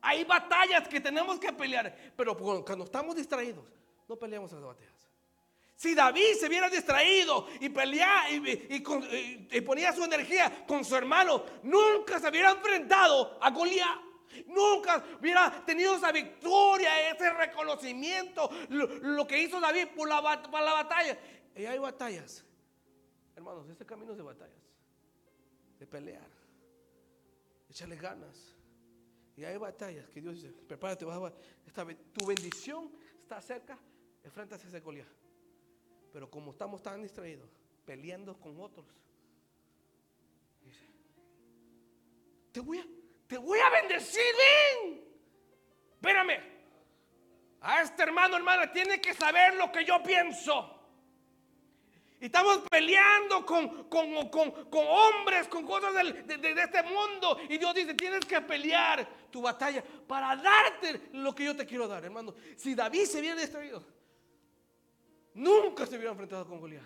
hay 0.00 0.24
batallas 0.24 0.88
que 0.88 1.00
tenemos 1.00 1.38
que 1.38 1.52
pelear. 1.52 2.12
Pero 2.16 2.36
cuando 2.36 2.84
estamos 2.84 3.14
distraídos, 3.14 3.64
no 4.08 4.16
peleamos 4.16 4.50
esas 4.50 4.64
batallas. 4.64 4.90
Si 5.76 5.94
David 5.94 6.34
se 6.38 6.48
hubiera 6.48 6.68
distraído 6.68 7.46
y 7.60 7.68
peleaba 7.70 8.28
y, 8.28 8.80
ponía 9.60 9.92
su 9.92 10.04
energía 10.04 10.64
con 10.66 10.84
su 10.84 10.94
hermano, 10.96 11.44
nunca 11.62 12.18
se 12.18 12.28
hubiera 12.28 12.50
enfrentado 12.50 13.38
a 13.40 13.50
Goliat. 13.50 14.09
Nunca 14.46 15.04
hubiera 15.18 15.64
tenido 15.64 15.96
esa 15.96 16.12
victoria, 16.12 17.10
ese 17.10 17.32
reconocimiento, 17.32 18.50
lo, 18.68 19.26
que 19.26 19.42
hizo 19.42 19.60
David 19.60 19.88
por 19.96 20.08
la, 20.08 20.20
la 20.20 20.72
batalla. 20.72 21.18
Y 21.54 21.64
hay 21.64 21.78
batallas, 21.78 22.44
hermanos, 23.34 23.68
este 23.68 23.84
camino 23.84 24.12
es 24.12 24.18
de 24.18 24.24
batallas, 24.24 24.62
de 25.78 25.86
pelear, 25.86 26.30
echarle 27.68 27.96
ganas. 27.96 28.54
Y 29.36 29.44
hay 29.44 29.56
batallas 29.56 30.08
que 30.10 30.20
Dios 30.20 30.34
dice, 30.34 30.52
prepárate, 30.52 31.06
esta, 31.66 31.86
tu 32.12 32.26
bendición 32.26 32.90
está 33.22 33.40
cerca, 33.40 33.78
enfréntase 34.22 34.66
a 34.66 34.68
ese 34.68 34.80
Goliat. 34.80 35.08
Pero 36.12 36.30
como 36.30 36.50
estamos 36.50 36.82
tan 36.82 37.02
distraídos, 37.02 37.48
peleando 37.84 38.38
con 38.38 38.60
otros, 38.60 38.86
te 42.52 42.60
voy 42.60 42.78
a 42.78 42.99
te 43.30 43.38
voy 43.38 43.60
a 43.60 43.70
bendecir, 43.70 44.20
ven. 44.42 45.04
Espérame. 45.94 46.40
A 47.60 47.82
este 47.82 48.02
hermano, 48.02 48.36
hermana, 48.36 48.72
tiene 48.72 49.00
que 49.00 49.14
saber 49.14 49.54
lo 49.54 49.70
que 49.70 49.84
yo 49.84 50.02
pienso. 50.02 50.76
Y 52.20 52.24
estamos 52.26 52.62
peleando 52.68 53.46
con, 53.46 53.88
con, 53.88 54.28
con, 54.30 54.50
con 54.68 54.84
hombres, 54.86 55.46
con 55.46 55.64
cosas 55.64 55.94
del- 55.94 56.26
de, 56.26 56.38
de- 56.38 56.60
este 56.62 56.82
mundo. 56.82 57.38
Y 57.48 57.56
Dios 57.56 57.72
dice, 57.72 57.94
tienes 57.94 58.24
que 58.24 58.40
pelear 58.40 59.08
tu 59.30 59.40
batalla 59.40 59.84
para 60.08 60.34
darte 60.34 61.10
lo 61.12 61.32
que 61.32 61.44
yo 61.44 61.56
te 61.56 61.64
quiero 61.64 61.86
dar, 61.86 62.04
hermano. 62.04 62.34
Si 62.56 62.74
David 62.74 63.04
se 63.04 63.20
hubiera 63.20 63.40
distraído, 63.40 63.86
nunca 65.34 65.86
se 65.86 65.94
hubiera 65.94 66.10
enfrentado 66.10 66.48
con 66.48 66.58
Goliat. 66.58 66.82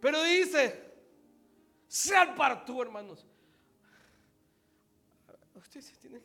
Pero 0.00 0.22
dice, 0.24 0.92
sea 1.88 2.34
para 2.34 2.64
tú, 2.66 2.82
hermanos. 2.82 3.26
Ustedes 5.56 5.98
tienen 5.98 6.22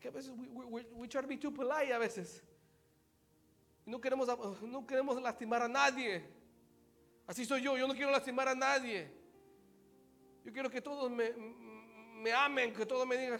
que, 0.00 0.08
a 0.08 0.10
veces 0.10 0.32
we, 0.36 0.46
we- 0.48 0.86
we- 0.92 1.08
try 1.08 1.22
to 1.22 1.26
be 1.28 1.36
too 1.38 1.50
polite 1.52 1.92
a 1.92 1.98
veces. 1.98 2.42
No 3.86 3.98
queremos, 4.00 4.28
no 4.62 4.86
queremos 4.86 5.20
lastimar 5.20 5.62
a 5.62 5.68
nadie. 5.68 6.22
Así 7.26 7.44
soy 7.44 7.62
yo, 7.62 7.76
yo 7.76 7.86
no 7.88 7.94
quiero 7.94 8.10
lastimar 8.10 8.48
a 8.48 8.54
nadie. 8.54 9.10
Yo 10.44 10.52
quiero 10.52 10.68
que 10.70 10.80
todos 10.82 11.10
me, 11.10 11.32
me 12.22 12.32
amen, 12.32 12.72
que 12.74 12.84
todos 12.84 13.06
me 13.06 13.16
digan, 13.16 13.38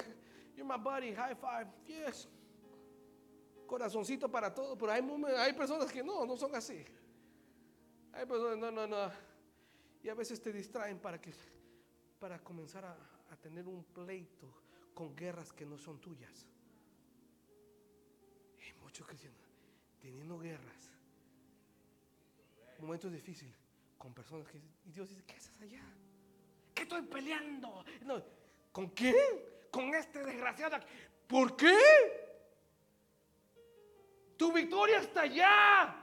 you're 0.57 0.65
my 0.67 0.79
buddy, 0.83 1.15
high 1.15 1.35
five, 1.35 1.67
yes. 1.87 2.29
Corazoncito 3.67 4.31
para 4.31 4.55
todos, 4.55 4.79
pero 4.79 4.93
hay, 4.93 5.03
hay 5.39 5.53
personas 5.53 5.91
que 5.93 6.03
no, 6.03 6.25
no 6.25 6.37
son 6.37 6.55
así. 6.55 6.85
Hay 8.13 8.25
personas, 8.27 8.57
no, 8.59 8.71
no, 8.71 8.87
no. 8.87 9.11
Y 10.03 10.09
a 10.09 10.15
veces 10.15 10.41
te 10.41 10.53
distraen 10.53 10.99
para, 10.99 11.21
que, 11.21 11.33
para 12.19 12.39
comenzar 12.39 12.85
a 12.85 13.37
tener 13.43 13.67
un 13.67 13.83
pleito 13.85 14.64
con 14.95 15.15
guerras 15.17 15.53
que 15.53 15.67
no 15.67 15.77
son 15.79 16.01
tuyas. 16.01 16.47
Y 18.69 18.73
muchos 18.83 19.07
cristianos 19.07 19.41
teniendo 20.01 20.39
guerras, 20.39 20.91
momentos 22.79 23.11
difíciles, 23.13 23.55
con 23.99 24.13
personas 24.13 24.47
que 24.49 24.59
y 24.59 24.91
Dios 24.93 25.09
dice, 25.09 25.23
¿qué 25.27 25.35
haces 25.37 25.59
allá? 25.63 25.83
¿Qué 26.75 26.83
estoy 26.83 27.03
peleando? 27.03 27.85
No, 28.03 28.23
¿Con 28.73 28.89
quién? 28.91 29.15
Con 29.71 29.95
este 29.95 30.23
desgraciado. 30.25 30.77
aquí. 30.77 30.87
¿Por 31.27 31.57
qué? 31.57 31.79
Tu 34.37 34.53
victoria 34.53 34.99
está 34.99 35.23
allá. 35.23 35.97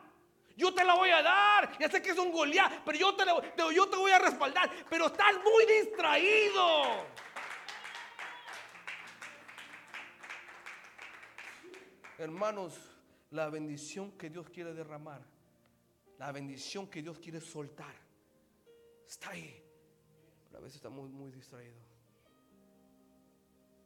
Yo 0.55 0.73
te 0.73 0.83
la 0.83 0.95
voy 0.95 1.09
a 1.09 1.21
dar. 1.21 1.77
Ya 1.79 1.89
sé 1.89 2.01
que 2.01 2.11
es 2.11 2.17
un 2.17 2.31
Goliat, 2.31 2.83
pero 2.85 2.97
yo 2.97 3.15
te, 3.15 3.25
la- 3.25 3.41
yo 3.73 3.89
te 3.89 3.97
voy 3.97 4.11
a 4.11 4.19
respaldar. 4.19 4.69
Pero 4.89 5.07
estás 5.07 5.33
muy 5.43 5.65
distraído. 5.81 7.05
Hermanos, 12.21 12.79
la 13.31 13.49
bendición 13.49 14.11
que 14.11 14.29
Dios 14.29 14.47
quiere 14.47 14.75
derramar, 14.75 15.23
la 16.19 16.31
bendición 16.31 16.87
que 16.87 17.01
Dios 17.01 17.17
quiere 17.17 17.41
soltar, 17.41 17.95
está 19.07 19.31
ahí. 19.31 19.59
Pero 20.45 20.59
a 20.59 20.61
veces 20.61 20.75
estamos 20.75 21.09
muy 21.09 21.31
distraídos. 21.31 21.81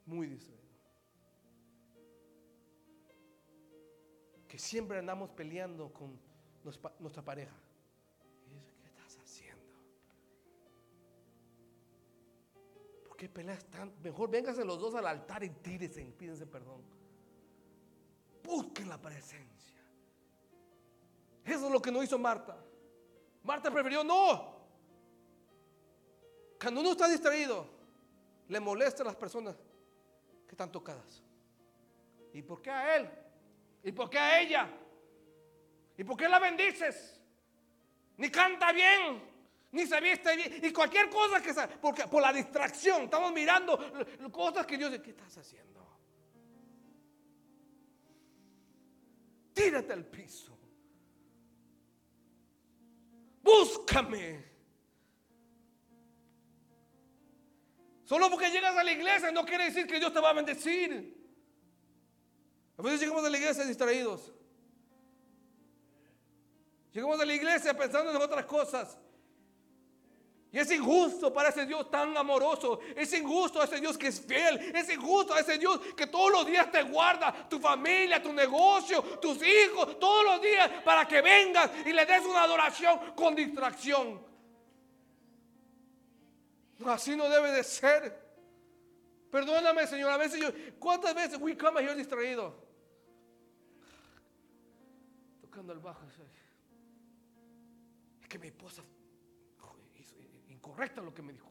Muy 0.05 0.27
distraídos. 0.27 0.65
Que 4.49 4.59
siempre 4.59 4.97
andamos 4.97 5.29
peleando 5.29 5.93
con 5.93 6.19
nuestra 6.99 7.23
pareja. 7.23 7.55
¿qué 8.81 8.87
estás 8.89 9.17
haciendo? 9.17 9.63
¿Por 13.07 13.15
qué 13.15 13.29
peleas 13.29 13.63
tanto? 13.69 13.97
Mejor 14.03 14.29
vénganse 14.29 14.65
los 14.65 14.77
dos 14.77 14.93
al 14.95 15.07
altar 15.07 15.41
y 15.45 15.51
tírense 15.51 16.03
pídense 16.17 16.45
perdón. 16.45 17.04
Busquen 18.45 18.89
la 18.89 19.01
presencia. 19.01 19.81
Eso 21.43 21.65
es 21.65 21.71
lo 21.71 21.81
que 21.81 21.91
no 21.91 22.01
hizo 22.01 22.17
Marta. 22.17 22.57
Marta 23.43 23.71
prefirió 23.71 24.03
no. 24.03 24.55
Cuando 26.59 26.81
uno 26.81 26.91
está 26.91 27.07
distraído, 27.07 27.67
le 28.47 28.59
molesta 28.59 29.03
a 29.03 29.05
las 29.05 29.15
personas 29.15 29.55
que 30.45 30.51
están 30.51 30.71
tocadas. 30.71 31.21
¿Y 32.33 32.41
por 32.41 32.61
qué 32.61 32.71
a 32.71 32.95
él? 32.97 33.09
¿Y 33.83 33.91
por 33.91 34.09
qué 34.09 34.19
a 34.19 34.39
ella? 34.39 34.69
¿Y 35.97 36.03
por 36.03 36.17
qué 36.17 36.27
la 36.27 36.39
bendices? 36.39 37.19
Ni 38.17 38.29
canta 38.29 38.71
bien, 38.71 39.21
ni 39.71 39.85
se 39.85 39.99
viste 39.99 40.35
bien, 40.35 40.65
y 40.65 40.71
cualquier 40.71 41.09
cosa 41.09 41.41
que 41.41 41.53
sea, 41.53 41.69
porque 41.81 42.07
por 42.07 42.21
la 42.21 42.31
distracción 42.31 43.03
estamos 43.03 43.31
mirando 43.33 43.77
cosas 44.31 44.65
que 44.65 44.77
Dios 44.77 44.91
dice, 44.91 45.03
¿qué 45.03 45.09
estás 45.11 45.37
haciendo? 45.37 45.84
Tírate 49.65 49.93
al 49.93 50.05
piso. 50.05 50.55
Búscame. 53.41 54.45
Solo 58.03 58.29
porque 58.29 58.51
llegas 58.51 58.77
a 58.77 58.83
la 58.83 58.91
iglesia 58.91 59.31
no 59.31 59.43
quiere 59.43 59.65
decir 59.65 59.87
que 59.87 59.97
Dios 59.97 60.13
te 60.13 60.19
va 60.19 60.29
a 60.29 60.33
bendecir. 60.33 61.17
A 62.77 62.81
veces 62.83 62.99
llegamos 62.99 63.25
a 63.25 63.29
la 63.31 63.37
iglesia 63.39 63.65
distraídos. 63.65 64.31
Llegamos 66.93 67.19
a 67.19 67.25
la 67.25 67.33
iglesia 67.33 67.75
pensando 67.75 68.11
en 68.11 68.17
otras 68.17 68.45
cosas. 68.45 68.99
Y 70.55 70.59
es 70.59 70.71
injusto 70.71 71.33
para 71.33 71.49
ese 71.49 71.65
Dios 71.65 71.91
tan 71.91 72.15
amoroso. 72.15 72.79
Es 72.95 73.11
injusto 73.11 73.59
a 73.59 73.65
ese 73.65 73.81
Dios 73.81 73.97
que 73.97 74.07
es 74.07 74.21
fiel. 74.21 74.73
Es 74.73 74.89
injusto 74.89 75.33
a 75.33 75.41
ese 75.41 75.57
Dios 75.57 75.81
que 75.97 76.07
todos 76.07 76.31
los 76.31 76.47
días 76.47 76.71
te 76.71 76.81
guarda. 76.83 77.49
Tu 77.49 77.59
familia, 77.59 78.23
tu 78.23 78.31
negocio, 78.31 79.01
tus 79.19 79.37
hijos. 79.43 79.99
Todos 79.99 80.23
los 80.23 80.41
días 80.41 80.71
para 80.85 81.05
que 81.05 81.21
vengas 81.21 81.69
y 81.85 81.91
le 81.91 82.05
des 82.05 82.23
una 82.23 82.43
adoración 82.43 83.13
con 83.17 83.35
distracción. 83.35 84.25
Así 86.85 87.17
no 87.17 87.27
debe 87.27 87.51
de 87.51 87.61
ser. 87.61 88.17
Perdóname, 89.29 89.85
Señor. 89.87 90.09
A 90.11 90.15
veces 90.15 90.39
yo, 90.39 90.47
¿cuántas 90.79 91.13
veces 91.13 91.37
we 91.37 91.57
come 91.57 91.81
here 91.81 91.95
distraído? 91.95 92.55
Tocando 95.41 95.73
el 95.73 95.79
bajo. 95.79 95.99
Es 98.21 98.29
que 98.29 98.39
mi 98.39 98.47
esposa 98.47 98.81
incorrecta 100.75 101.01
lo 101.01 101.13
que 101.13 101.21
me 101.21 101.31
dijo. 101.31 101.49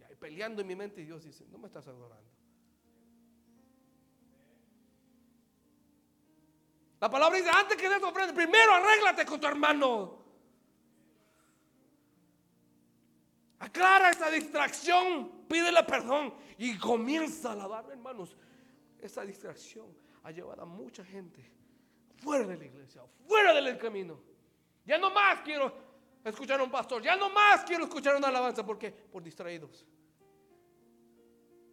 Y 0.00 0.04
ahí 0.04 0.16
peleando 0.16 0.62
en 0.62 0.66
mi 0.66 0.74
mente 0.74 1.02
y 1.02 1.04
Dios 1.04 1.22
dice, 1.22 1.44
no 1.50 1.58
me 1.58 1.66
estás 1.66 1.86
adorando. 1.86 2.30
La 7.00 7.10
palabra 7.10 7.36
dice, 7.36 7.50
antes 7.50 7.76
que 7.76 7.88
des 7.88 8.02
ofrenda, 8.02 8.32
primero 8.32 8.72
arréglate 8.72 9.26
con 9.26 9.38
tu 9.38 9.46
hermano. 9.46 10.24
Aclara 13.58 14.10
esa 14.10 14.30
distracción, 14.30 15.46
pídele 15.46 15.82
perdón 15.84 16.34
y 16.56 16.78
comienza 16.78 17.50
a 17.50 17.52
alabar, 17.52 17.84
hermanos. 17.90 18.34
Esa 18.98 19.22
distracción 19.24 19.94
ha 20.22 20.30
llevado 20.30 20.62
a 20.62 20.64
mucha 20.64 21.04
gente 21.04 21.50
fuera 22.16 22.46
de 22.46 22.56
la 22.56 22.64
iglesia, 22.64 23.02
fuera 23.26 23.52
del 23.52 23.76
camino. 23.76 24.18
Ya 24.86 24.96
no 24.96 25.10
más 25.10 25.40
quiero 25.42 25.83
escuchar 26.24 26.60
a 26.60 26.64
un 26.64 26.70
pastor, 26.70 27.02
ya 27.02 27.16
no 27.16 27.30
más 27.30 27.64
quiero 27.64 27.84
escuchar 27.84 28.16
una 28.16 28.28
alabanza, 28.28 28.64
¿por 28.64 28.78
qué? 28.78 28.90
Por 28.90 29.22
distraídos. 29.22 29.86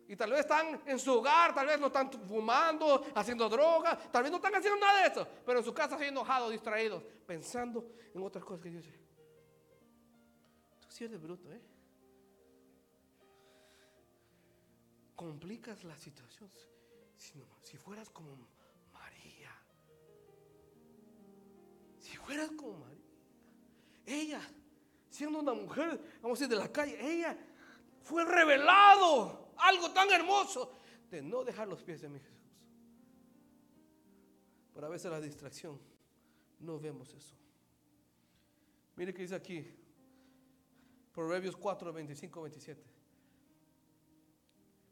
Y 0.07 0.15
tal 0.17 0.31
vez 0.31 0.41
están 0.41 0.81
en 0.85 0.99
su 0.99 1.13
hogar, 1.13 1.55
tal 1.55 1.67
vez 1.67 1.79
no 1.79 1.87
están 1.87 2.11
fumando, 2.11 3.05
haciendo 3.15 3.47
droga, 3.47 3.97
tal 4.11 4.23
vez 4.23 4.31
no 4.31 4.37
están 4.37 4.53
haciendo 4.55 4.77
nada 4.77 5.03
de 5.03 5.07
eso, 5.07 5.25
pero 5.45 5.59
en 5.59 5.65
su 5.65 5.73
casa 5.73 5.97
se 5.97 6.07
enojados, 6.07 6.51
distraídos, 6.51 7.01
pensando 7.25 7.93
en 8.13 8.21
otras 8.21 8.43
cosas 8.43 8.61
que 8.61 8.69
Dios 8.69 8.83
dice. 8.83 8.99
Tú 10.81 10.87
sí 10.89 11.05
eres 11.05 11.21
bruto, 11.21 11.49
¿eh? 11.49 11.61
Complicas 15.15 15.81
la 15.85 15.95
situación. 15.95 16.51
Si 17.61 17.77
fueras 17.77 18.09
como 18.09 18.35
María, 18.91 19.55
si 21.99 22.17
fueras 22.17 22.51
como 22.51 22.79
María, 22.79 23.10
ella, 24.11 24.41
siendo 25.09 25.39
una 25.39 25.53
mujer, 25.53 25.99
vamos 26.21 26.39
a 26.39 26.43
decir, 26.43 26.47
de 26.47 26.63
la 26.63 26.71
calle, 26.71 26.97
ella 26.99 27.37
fue 28.01 28.25
revelado 28.25 29.53
algo 29.57 29.91
tan 29.91 30.09
hermoso 30.11 30.77
de 31.09 31.21
no 31.21 31.43
dejar 31.43 31.67
los 31.67 31.83
pies 31.83 32.01
de 32.01 32.09
mi 32.09 32.19
Jesús. 32.19 32.37
Pero 34.73 34.87
a 34.87 34.89
veces 34.89 35.11
la 35.11 35.19
distracción, 35.19 35.79
no 36.59 36.79
vemos 36.79 37.13
eso. 37.13 37.35
Mire 38.95 39.13
que 39.13 39.21
dice 39.23 39.35
aquí, 39.35 39.65
Proverbios 41.13 41.57
4, 41.57 41.91
25, 41.91 42.41
27. 42.41 42.83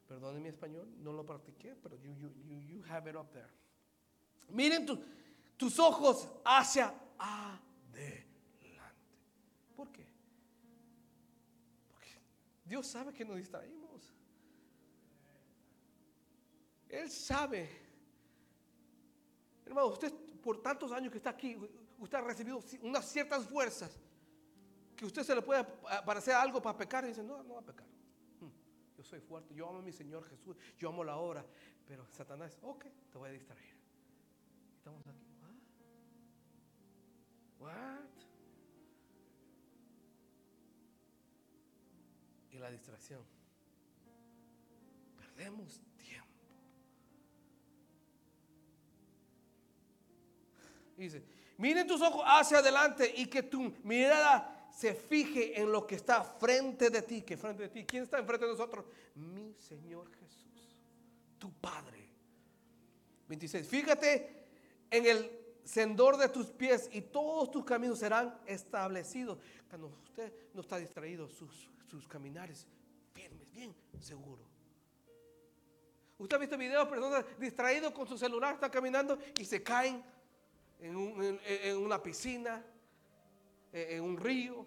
Perdone 0.08 0.40
mi 0.40 0.50
español, 0.50 0.88
no 0.98 1.14
lo 1.14 1.26
practiqué, 1.26 1.76
pero 1.76 1.96
you, 1.96 2.12
you, 2.14 2.60
you, 2.60 2.84
have 2.90 3.10
it 3.10 3.16
up 3.16 3.32
there. 3.32 3.48
Miren 4.50 4.86
tu- 4.86 5.00
tus 5.56 5.78
ojos 5.80 6.28
hacia 6.44 6.94
adelante. 7.18 8.29
¿Por 9.80 9.94
qué? 9.94 10.06
Porque 11.88 12.10
Dios 12.66 12.86
sabe 12.86 13.14
que 13.14 13.24
nos 13.24 13.38
distraímos. 13.38 14.14
Él 16.90 17.10
sabe. 17.10 17.70
Hermano, 19.66 19.88
usted 19.88 20.14
por 20.44 20.62
tantos 20.62 20.92
años 20.92 21.14
que 21.14 21.20
está 21.20 21.30
aquí, 21.30 21.58
usted 21.98 22.18
ha 22.18 22.22
recibido 22.22 22.62
unas 22.82 23.10
ciertas 23.10 23.46
fuerzas. 23.46 23.98
que 24.98 25.06
usted 25.06 25.24
se 25.24 25.34
le 25.34 25.42
puede 25.42 25.64
parecer 26.06 26.34
algo 26.34 26.62
para 26.62 26.78
pecar 26.78 27.06
y 27.06 27.08
dice, 27.08 27.24
no, 27.24 27.42
no 27.44 27.54
va 27.54 27.62
a 27.62 27.66
pecar. 27.66 27.88
Hmm, 28.42 28.50
yo 28.98 29.04
soy 29.06 29.22
fuerte, 29.22 29.56
yo 29.56 29.70
amo 29.70 29.80
a 29.80 29.82
mi 29.82 29.94
Señor 29.94 30.26
Jesús, 30.26 30.58
yo 30.78 30.90
amo 30.90 31.06
la 31.06 31.16
obra. 31.16 31.46
Pero 31.88 32.06
Satanás, 32.08 32.60
ok, 32.64 32.84
te 33.10 33.18
voy 33.18 33.30
a 33.30 33.32
distraer. 33.32 33.78
Estamos 34.76 35.08
aquí. 35.08 35.30
La 42.60 42.70
distracción. 42.70 43.24
Perdemos 45.18 45.80
tiempo. 45.98 46.28
Dice, 50.98 51.24
miren 51.58 51.88
tus 51.88 52.02
ojos 52.02 52.22
hacia 52.26 52.58
adelante 52.58 53.14
y 53.16 53.28
que 53.28 53.44
tu 53.44 53.74
mirada 53.84 54.68
se 54.76 54.94
fije 54.94 55.60
en 55.60 55.72
lo 55.72 55.88
que 55.88 55.96
está 55.96 56.22
frente 56.22 56.90
de 56.90 57.02
ti. 57.02 57.22
Que 57.22 57.38
frente 57.38 57.64
de 57.64 57.70
ti, 57.70 57.86
¿quién 57.86 58.04
está 58.04 58.20
enfrente 58.20 58.46
de 58.46 58.52
nosotros? 58.52 58.86
Mi 59.16 59.54
Señor 59.54 60.12
Jesús, 60.20 60.78
tu 61.38 61.54
Padre. 61.54 62.10
26. 63.30 63.68
Fíjate 63.68 64.48
en 64.92 65.06
el 65.06 65.32
sendor 65.64 66.18
de 66.18 66.28
tus 66.28 66.48
pies 66.48 66.90
y 66.92 67.02
todos 67.02 67.52
tus 67.52 67.64
caminos 67.64 68.00
serán 68.00 68.38
establecidos. 68.46 69.38
Cuando 69.70 69.88
usted 70.04 70.34
no 70.54 70.62
está 70.62 70.78
distraído, 70.78 71.30
sus, 71.30 71.70
sus 71.90 72.08
caminares 72.08 72.68
firmes, 73.14 73.52
bien 73.52 73.76
seguro. 74.00 74.44
Usted 76.18 76.36
ha 76.36 76.40
visto 76.40 76.58
videos 76.58 76.86
de 76.86 76.92
personas 76.92 77.26
distraídos 77.40 77.94
con 77.94 78.08
su 78.08 78.18
celular, 78.18 78.56
están 78.56 78.70
caminando 78.70 79.18
y 79.40 79.46
se 79.46 79.64
caen 79.64 80.04
en, 80.80 81.78
una 81.78 82.02
piscina, 82.02 82.64
en, 83.72 84.04
un 84.04 84.18
río, 84.18 84.66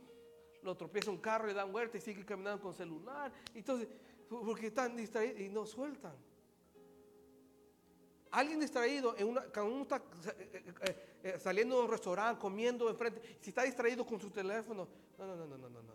lo 0.62 0.76
tropieza 0.76 1.10
un 1.10 1.18
carro, 1.18 1.46
le 1.46 1.54
dan 1.54 1.70
vuelta 1.70 1.98
y 1.98 2.00
sigue 2.00 2.24
caminando 2.24 2.62
con 2.62 2.74
celular. 2.74 3.30
Entonces, 3.54 3.88
porque 4.28 4.68
están 4.68 4.96
distraídos 4.96 5.40
y 5.40 5.48
no 5.50 5.66
sueltan. 5.66 6.14
Alguien 8.30 8.60
distraído, 8.60 9.14
en 9.18 9.28
una, 9.28 9.42
cuando 9.42 9.74
uno 9.74 9.82
está 9.82 9.96
eh, 9.96 10.64
eh, 10.64 11.18
eh, 11.22 11.38
saliendo 11.38 11.76
de 11.76 11.84
un 11.84 11.90
restaurante, 11.90 12.40
comiendo 12.40 12.88
enfrente, 12.88 13.36
si 13.40 13.50
está 13.50 13.62
distraído 13.64 14.06
con 14.06 14.18
su 14.18 14.30
teléfono, 14.30 14.88
no, 15.18 15.26
no, 15.26 15.36
no, 15.36 15.46
no, 15.46 15.58
no, 15.58 15.68
no, 15.68 15.91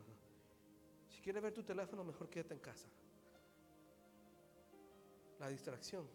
no. 1.27 1.33
Si 1.33 1.33
quiere 1.33 1.41
ver 1.41 1.53
tu 1.53 1.63
teléfono, 1.63 2.03
mejor 2.03 2.29
quédate 2.29 2.53
en 2.53 2.59
casa. 2.59 2.87
La 5.39 5.49
distracción 5.49 6.07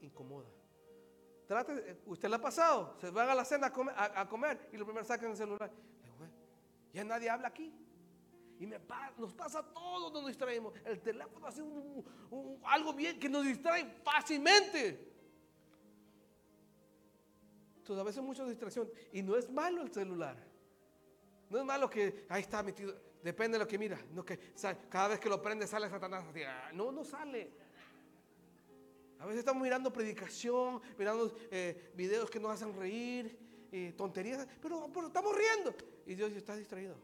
incomoda. 0.00 0.48
Trate, 1.46 2.02
usted 2.06 2.28
le 2.28 2.36
ha 2.36 2.40
pasado, 2.40 2.96
se 3.00 3.10
va 3.10 3.30
a 3.30 3.34
la 3.34 3.44
cena 3.44 3.68
a 3.68 4.28
comer, 4.28 4.68
y 4.72 4.76
lo 4.76 4.84
primero 4.84 5.04
sacan 5.04 5.30
el 5.30 5.36
celular. 5.36 5.70
Ya 6.92 7.04
nadie 7.04 7.30
habla 7.30 7.48
aquí. 7.48 7.72
Y 8.58 8.66
nos 8.66 9.32
pasa 9.34 9.62
todo, 9.72 10.10
nos 10.10 10.26
distraemos. 10.26 10.74
El 10.84 11.00
teléfono 11.00 11.46
hace 11.46 11.62
algo 12.64 12.92
bien 12.92 13.18
que 13.18 13.28
nos 13.28 13.44
distrae 13.44 13.84
fácilmente. 14.04 15.12
Entonces 17.78 18.00
a 18.00 18.04
veces 18.04 18.22
mucha 18.22 18.44
distracción. 18.44 18.90
Y 19.12 19.22
no 19.22 19.36
es 19.36 19.50
malo 19.50 19.82
el 19.82 19.92
celular. 19.92 20.36
No 21.48 21.58
es 21.58 21.64
malo 21.64 21.88
que 21.88 22.26
ahí 22.28 22.42
está 22.42 22.62
metido. 22.62 22.94
Depende 23.22 23.58
de 23.58 23.64
lo 23.64 23.68
que 23.68 23.78
mira. 23.78 23.98
No 24.12 24.24
que 24.24 24.38
cada 24.88 25.08
vez 25.08 25.20
que 25.20 25.28
lo 25.28 25.40
prende 25.42 25.66
sale 25.66 25.88
Satanás. 25.88 26.24
Ah, 26.46 26.70
no, 26.72 26.90
no 26.90 27.04
sale. 27.04 27.50
A 29.18 29.26
veces 29.26 29.40
estamos 29.40 29.62
mirando 29.62 29.92
predicación, 29.92 30.80
mirando 30.98 31.36
eh, 31.50 31.92
videos 31.94 32.30
que 32.30 32.40
nos 32.40 32.52
hacen 32.52 32.74
reír, 32.74 33.38
eh, 33.70 33.92
tonterías, 33.96 34.48
pero, 34.62 34.90
estamos 35.06 35.36
riendo. 35.36 35.74
Y 36.06 36.14
Dios 36.14 36.32
está 36.32 36.56
distraído. 36.56 36.96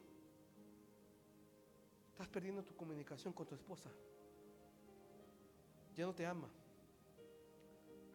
Estás 2.13 2.29
perdiendo 2.29 2.65
tu 2.65 2.75
comunicación 2.75 3.35
con 3.35 3.47
tu 3.47 3.55
esposa. 3.55 3.91
Ya 5.95 6.07
no 6.07 6.15
te 6.15 6.25
ama. 6.25 6.49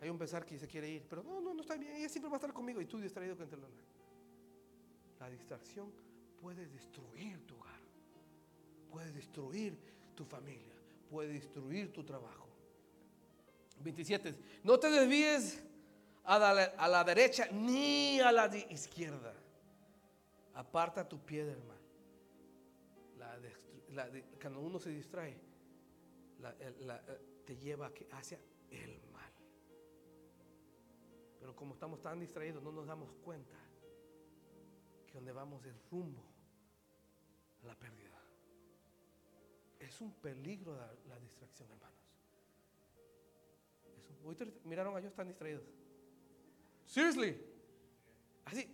Hay 0.01 0.09
un 0.09 0.17
pensar 0.17 0.43
que 0.43 0.57
se 0.57 0.67
quiere 0.67 0.89
ir, 0.89 1.05
pero 1.07 1.21
no, 1.21 1.39
no, 1.39 1.53
no 1.53 1.61
está 1.61 1.75
bien. 1.75 1.95
Ella 1.95 2.09
siempre 2.09 2.29
va 2.29 2.37
a 2.37 2.39
estar 2.39 2.51
conmigo 2.51 2.81
y 2.81 2.85
tú 2.85 2.99
distraído 2.99 3.37
con 3.37 3.47
el. 3.47 3.59
La 5.19 5.29
distracción 5.29 5.91
puede 6.41 6.65
destruir 6.65 7.45
tu 7.45 7.55
hogar, 7.55 7.79
puede 8.91 9.11
destruir 9.11 9.77
tu 10.15 10.25
familia, 10.25 10.75
puede 11.09 11.33
destruir 11.33 11.91
tu 11.93 12.03
trabajo. 12.03 12.47
27. 13.79 14.35
No 14.63 14.79
te 14.79 14.89
desvíes 14.89 15.63
a 16.23 16.37
la, 16.87 17.03
derecha 17.03 17.47
ni 17.51 18.19
a 18.19 18.31
la 18.31 18.55
izquierda. 18.69 19.33
Aparta 20.53 21.07
tu 21.07 21.19
pie 21.19 21.45
del 21.45 21.63
mal. 21.63 21.77
cuando 24.39 24.59
uno 24.59 24.79
se 24.79 24.89
distrae, 24.89 25.35
te 27.45 27.57
lleva 27.57 27.91
hacia 28.11 28.39
el 28.69 29.01
mal. 29.11 29.31
Pero 31.39 31.55
como 31.55 31.73
estamos 31.73 32.01
tan 32.01 32.19
distraídos, 32.19 32.61
no 32.61 32.71
nos 32.71 32.85
damos 32.85 33.11
cuenta 33.23 33.57
que 35.07 35.13
donde 35.13 35.31
vamos 35.31 35.65
es 35.65 35.73
rumbo 35.89 36.23
a 37.63 37.65
la 37.65 37.75
pérdida. 37.75 38.10
Es 39.91 39.99
un 39.99 40.13
peligro 40.13 40.73
la, 41.09 41.19
distracción, 41.19 41.67
hermanos. 41.69 41.99
miraron 44.63 44.95
a 44.95 44.99
ellos 44.99 45.11
están 45.11 45.27
distraídos. 45.27 45.65
Seriously. 46.85 47.35
Así. 48.45 48.73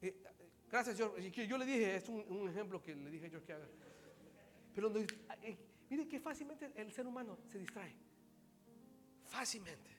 Eh, 0.00 0.22
gracias, 0.70 0.96
George. 0.96 1.48
Yo 1.48 1.58
le 1.58 1.66
dije, 1.66 1.96
es 1.96 2.08
un, 2.08 2.48
ejemplo 2.48 2.80
que 2.80 2.94
le 2.94 3.10
dije 3.10 3.26
a 3.26 3.30
George 3.30 3.46
que 3.46 3.52
haga. 3.52 3.66
Pero 4.76 4.96
eh, 4.96 5.58
mire 5.90 6.06
que 6.06 6.20
fácilmente 6.20 6.70
el 6.76 6.92
ser 6.92 7.08
humano 7.08 7.36
se 7.50 7.58
distrae. 7.58 7.96
Fácilmente. 9.24 9.90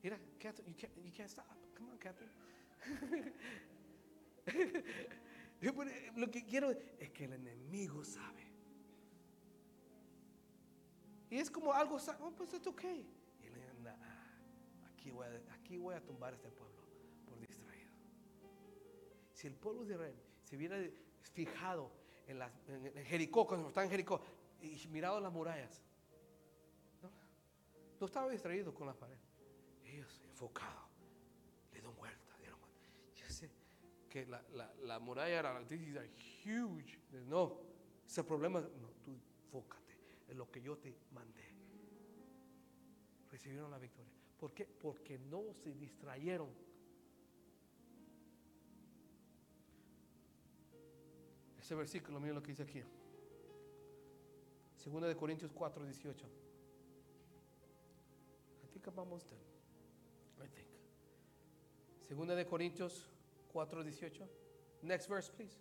Mira, 0.00 0.16
Catherine, 0.38 0.72
you 0.72 0.76
can't, 0.78 0.94
you 1.04 1.12
can't 1.12 1.28
stop. 1.28 1.46
Come 1.76 1.90
on, 1.90 1.98
Catherine. 1.98 2.30
Lo 6.14 6.30
que 6.30 6.44
quiero 6.44 6.70
es 6.70 7.10
que 7.10 7.24
el 7.24 7.32
enemigo 7.32 8.04
sabe. 8.04 8.43
Y 11.30 11.38
es 11.38 11.50
como 11.50 11.72
algo, 11.72 11.96
oh, 12.20 12.30
pues 12.32 12.52
es 12.54 12.66
ok. 12.66 12.84
Y 12.84 13.48
aquí, 14.92 15.10
voy 15.10 15.26
a, 15.26 15.54
aquí 15.54 15.76
voy 15.76 15.94
a 15.94 16.00
tumbar 16.00 16.32
a 16.32 16.36
este 16.36 16.50
pueblo 16.50 16.82
por 17.26 17.38
distraído. 17.40 17.92
Si 19.32 19.46
el 19.46 19.54
pueblo 19.54 19.84
de 19.84 19.94
Israel 19.94 20.16
se 20.44 20.56
hubiera 20.56 20.76
fijado 21.32 21.90
en, 22.26 22.38
la, 22.38 22.50
en, 22.68 23.04
Jericó, 23.04 23.46
cuando 23.46 23.68
estaba 23.68 23.84
en 23.84 23.90
Jericó, 23.90 24.20
y 24.60 24.86
mirado 24.88 25.20
las 25.20 25.32
murallas, 25.32 25.82
no, 27.02 27.10
no 28.00 28.06
estaba 28.06 28.30
distraído 28.30 28.72
con 28.72 28.86
las 28.86 28.96
paredes 28.96 29.34
enfocado. 30.34 30.88
Le 31.72 31.80
dio 31.80 31.92
vuelta, 31.92 32.36
dieron 32.38 32.60
vuelta. 32.60 32.78
Yo 33.14 33.28
sé 33.28 33.50
que 34.10 34.26
la, 34.26 34.42
la, 34.52 34.74
la 34.82 34.98
muralla 34.98 35.38
era 35.38 35.60
huge. 36.44 36.98
No, 37.26 37.60
ese 38.06 38.24
problema, 38.24 38.60
no, 38.60 38.88
tú 39.02 39.12
enfócate 39.12 39.83
en 40.28 40.38
lo 40.38 40.50
que 40.50 40.60
yo 40.60 40.76
te 40.78 40.96
mandé. 41.12 41.44
Recibieron 43.30 43.70
la 43.70 43.78
victoria. 43.78 44.12
¿Por 44.38 44.52
qué? 44.52 44.66
Porque 44.66 45.18
no 45.18 45.52
se 45.54 45.74
distrayeron. 45.74 46.50
Ese 51.58 51.74
versículo, 51.74 52.20
miren 52.20 52.34
lo 52.36 52.42
que 52.42 52.48
dice 52.48 52.62
aquí. 52.62 52.82
Segunda 54.76 55.08
de 55.08 55.16
Corintios 55.16 55.52
4, 55.52 55.84
18. 55.84 56.26
I 58.62 58.66
think 58.72 58.94
vamos 58.94 59.24
Segunda 62.06 62.34
de 62.34 62.46
Corintios 62.46 63.08
4:18. 63.52 64.28
Next 64.82 65.08
verse, 65.08 65.30
please. 65.30 65.56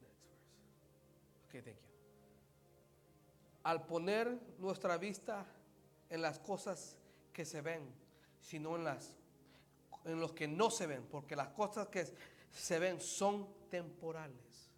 Next 0.00 0.22
verse. 0.24 0.40
Okay, 1.48 1.60
thank 1.60 1.76
you. 1.76 1.85
Al 3.66 3.84
poner 3.84 4.38
nuestra 4.58 4.96
vista 4.96 5.44
en 6.08 6.22
las 6.22 6.38
cosas 6.38 6.96
que 7.32 7.44
se 7.44 7.60
ven, 7.60 7.82
sino 8.40 8.76
en 8.76 8.84
las 8.84 9.16
en 10.04 10.20
los 10.20 10.32
que 10.32 10.46
no 10.46 10.70
se 10.70 10.86
ven, 10.86 11.04
porque 11.10 11.34
las 11.34 11.48
cosas 11.48 11.88
que 11.88 12.06
se 12.52 12.78
ven 12.78 13.00
son 13.00 13.48
temporales, 13.68 14.70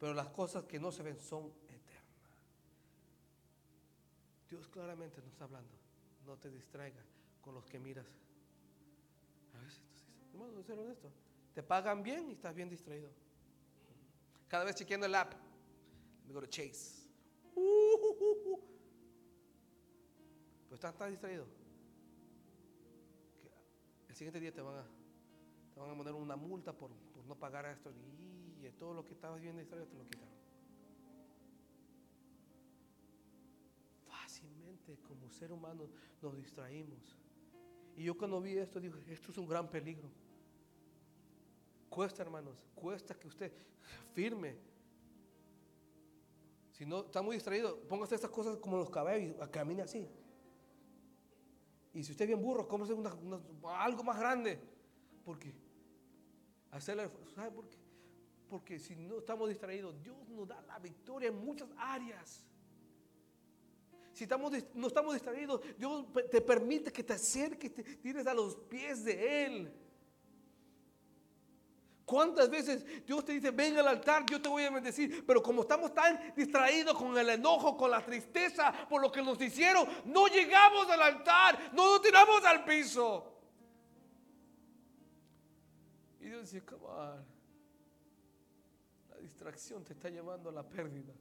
pero 0.00 0.12
las 0.14 0.28
cosas 0.30 0.64
que 0.64 0.80
no 0.80 0.90
se 0.90 1.04
ven 1.04 1.16
son 1.20 1.46
eternas. 1.68 2.34
Dios 4.50 4.66
claramente 4.66 5.20
nos 5.20 5.30
está 5.30 5.44
hablando, 5.44 5.72
no 6.26 6.36
te 6.38 6.50
distraigas 6.50 7.06
con 7.40 7.54
los 7.54 7.64
que 7.66 7.78
miras 7.78 8.06
a 10.58 10.62
ser 10.62 10.78
honesto. 10.78 11.10
Te 11.54 11.62
pagan 11.62 12.02
bien 12.02 12.28
y 12.28 12.32
estás 12.32 12.54
bien 12.54 12.68
distraído. 12.68 13.10
Cada 14.48 14.64
vez 14.64 14.74
chequeando 14.76 15.06
el 15.06 15.14
app. 15.14 15.34
Me 16.26 16.32
go 16.32 16.44
Chase. 16.46 17.09
Pues 20.68 20.78
estás 20.78 20.96
tan 20.96 21.10
distraído. 21.10 21.46
El 24.08 24.14
siguiente 24.14 24.40
día 24.40 24.52
te 24.52 24.60
van 24.60 24.78
a, 24.78 24.84
te 25.74 25.80
van 25.80 25.90
a 25.90 25.96
poner 25.96 26.14
una 26.14 26.36
multa 26.36 26.72
por, 26.72 26.90
por 27.14 27.24
no 27.24 27.34
pagar 27.34 27.66
esto. 27.66 27.92
Y 28.62 28.70
todo 28.78 28.94
lo 28.94 29.04
que 29.04 29.12
estabas 29.12 29.40
viendo 29.40 29.60
distraído 29.60 29.86
te 29.88 29.96
lo 29.96 30.04
quitaron. 30.04 30.34
Fácilmente 34.08 34.98
como 35.06 35.30
ser 35.30 35.52
humano 35.52 35.88
nos 36.22 36.36
distraímos. 36.36 37.16
Y 37.96 38.04
yo 38.04 38.16
cuando 38.16 38.40
vi 38.40 38.56
esto 38.56 38.80
dije, 38.80 38.98
esto 39.08 39.30
es 39.30 39.38
un 39.38 39.48
gran 39.48 39.68
peligro. 39.68 40.08
Cuesta, 41.88 42.22
hermanos, 42.22 42.56
cuesta 42.74 43.14
que 43.14 43.26
usted 43.28 43.52
firme. 44.14 44.56
Si 46.80 46.86
no 46.86 47.00
está 47.00 47.20
muy 47.20 47.36
distraído, 47.36 47.78
póngase 47.90 48.14
estas 48.14 48.30
cosas 48.30 48.56
como 48.56 48.78
los 48.78 48.88
cabellos 48.88 49.36
y 49.36 49.50
camine 49.50 49.82
así. 49.82 50.08
Y 51.92 52.02
si 52.02 52.12
usted 52.12 52.22
es 52.22 52.28
bien 52.28 52.40
burro, 52.40 52.66
cómprese 52.66 52.94
una, 52.94 53.14
algo 53.76 54.02
más 54.02 54.18
grande. 54.18 54.58
Porque 55.22 55.52
hacerle, 56.70 57.10
¿sabe 57.34 57.50
por 57.50 57.68
qué? 57.68 57.76
Porque 58.48 58.78
si 58.78 58.96
no 58.96 59.18
estamos 59.18 59.50
distraídos, 59.50 60.02
Dios 60.02 60.26
nos 60.30 60.48
da 60.48 60.62
la 60.62 60.78
victoria 60.78 61.28
en 61.28 61.36
muchas 61.44 61.68
áreas. 61.76 62.46
Si 64.14 64.24
estamos, 64.24 64.50
no 64.72 64.86
estamos 64.86 65.12
distraídos, 65.12 65.60
Dios 65.76 66.06
te 66.30 66.40
permite 66.40 66.90
que 66.90 67.04
te 67.04 67.12
acerques, 67.12 67.74
te 67.74 67.82
tires 67.82 68.26
a 68.26 68.32
los 68.32 68.56
pies 68.56 69.04
de 69.04 69.44
Él. 69.44 69.72
¿Cuántas 72.10 72.50
veces 72.50 72.84
Dios 73.06 73.24
te 73.24 73.30
dice, 73.34 73.52
ven 73.52 73.78
al 73.78 73.86
altar, 73.86 74.26
yo 74.28 74.42
te 74.42 74.48
voy 74.48 74.64
a 74.64 74.70
bendecir? 74.70 75.24
Pero 75.24 75.40
como 75.40 75.62
estamos 75.62 75.94
tan 75.94 76.34
distraídos 76.34 76.98
con 76.98 77.16
el 77.16 77.30
enojo, 77.30 77.76
con 77.76 77.88
la 77.88 78.04
tristeza 78.04 78.72
por 78.88 79.00
lo 79.00 79.12
que 79.12 79.22
nos 79.22 79.40
hicieron, 79.40 79.86
no 80.06 80.26
llegamos 80.26 80.90
al 80.90 81.02
altar, 81.02 81.70
no 81.72 81.92
nos 81.92 82.02
tiramos 82.02 82.44
al 82.44 82.64
piso. 82.64 83.32
Y 86.20 86.24
Dios 86.24 86.50
dice, 86.50 86.64
come. 86.64 87.22
La 89.08 89.16
distracción 89.18 89.84
te 89.84 89.92
está 89.92 90.08
llevando 90.08 90.48
a 90.50 90.52
la 90.52 90.68
pérdida. 90.68 91.12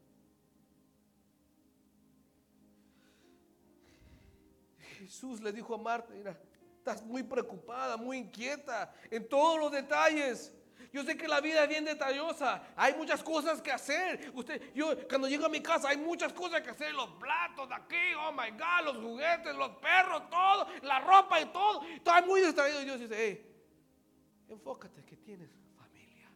Jesús 4.97 5.39
le 5.39 5.53
dijo 5.53 5.75
a 5.75 5.77
Marta, 5.77 6.11
mira, 6.15 6.35
estás 6.79 7.05
muy 7.05 7.21
preocupada, 7.21 7.95
muy 7.95 8.17
inquieta 8.17 8.91
en 9.11 9.29
todos 9.29 9.59
los 9.59 9.71
detalles. 9.71 10.51
Yo 10.91 11.03
sé 11.03 11.15
que 11.15 11.27
la 11.27 11.39
vida 11.39 11.63
es 11.63 11.69
bien 11.69 11.85
detallosa. 11.85 12.63
Hay 12.75 12.95
muchas 12.95 13.21
cosas 13.21 13.61
que 13.61 13.71
hacer. 13.71 14.31
Usted, 14.33 14.73
yo 14.73 15.07
cuando 15.07 15.27
llego 15.27 15.45
a 15.45 15.49
mi 15.49 15.61
casa 15.61 15.89
hay 15.89 15.97
muchas 15.97 16.33
cosas 16.33 16.61
que 16.61 16.71
hacer. 16.71 16.93
Los 16.93 17.11
platos 17.11 17.69
aquí, 17.71 18.13
oh 18.17 18.31
my 18.31 18.49
God, 18.51 18.85
los 18.85 18.97
juguetes, 18.97 19.55
los 19.55 19.69
perros, 19.77 20.29
todo, 20.29 20.67
la 20.81 20.99
ropa 20.99 21.39
y 21.41 21.45
todo. 21.47 21.83
Estoy 21.83 22.21
muy 22.23 22.41
distraído. 22.41 22.81
Y 22.81 22.85
Dios 22.85 22.99
dice, 22.99 23.15
hey, 23.17 23.45
enfócate 24.49 25.05
que 25.05 25.15
tienes 25.17 25.51
familia. 25.77 26.31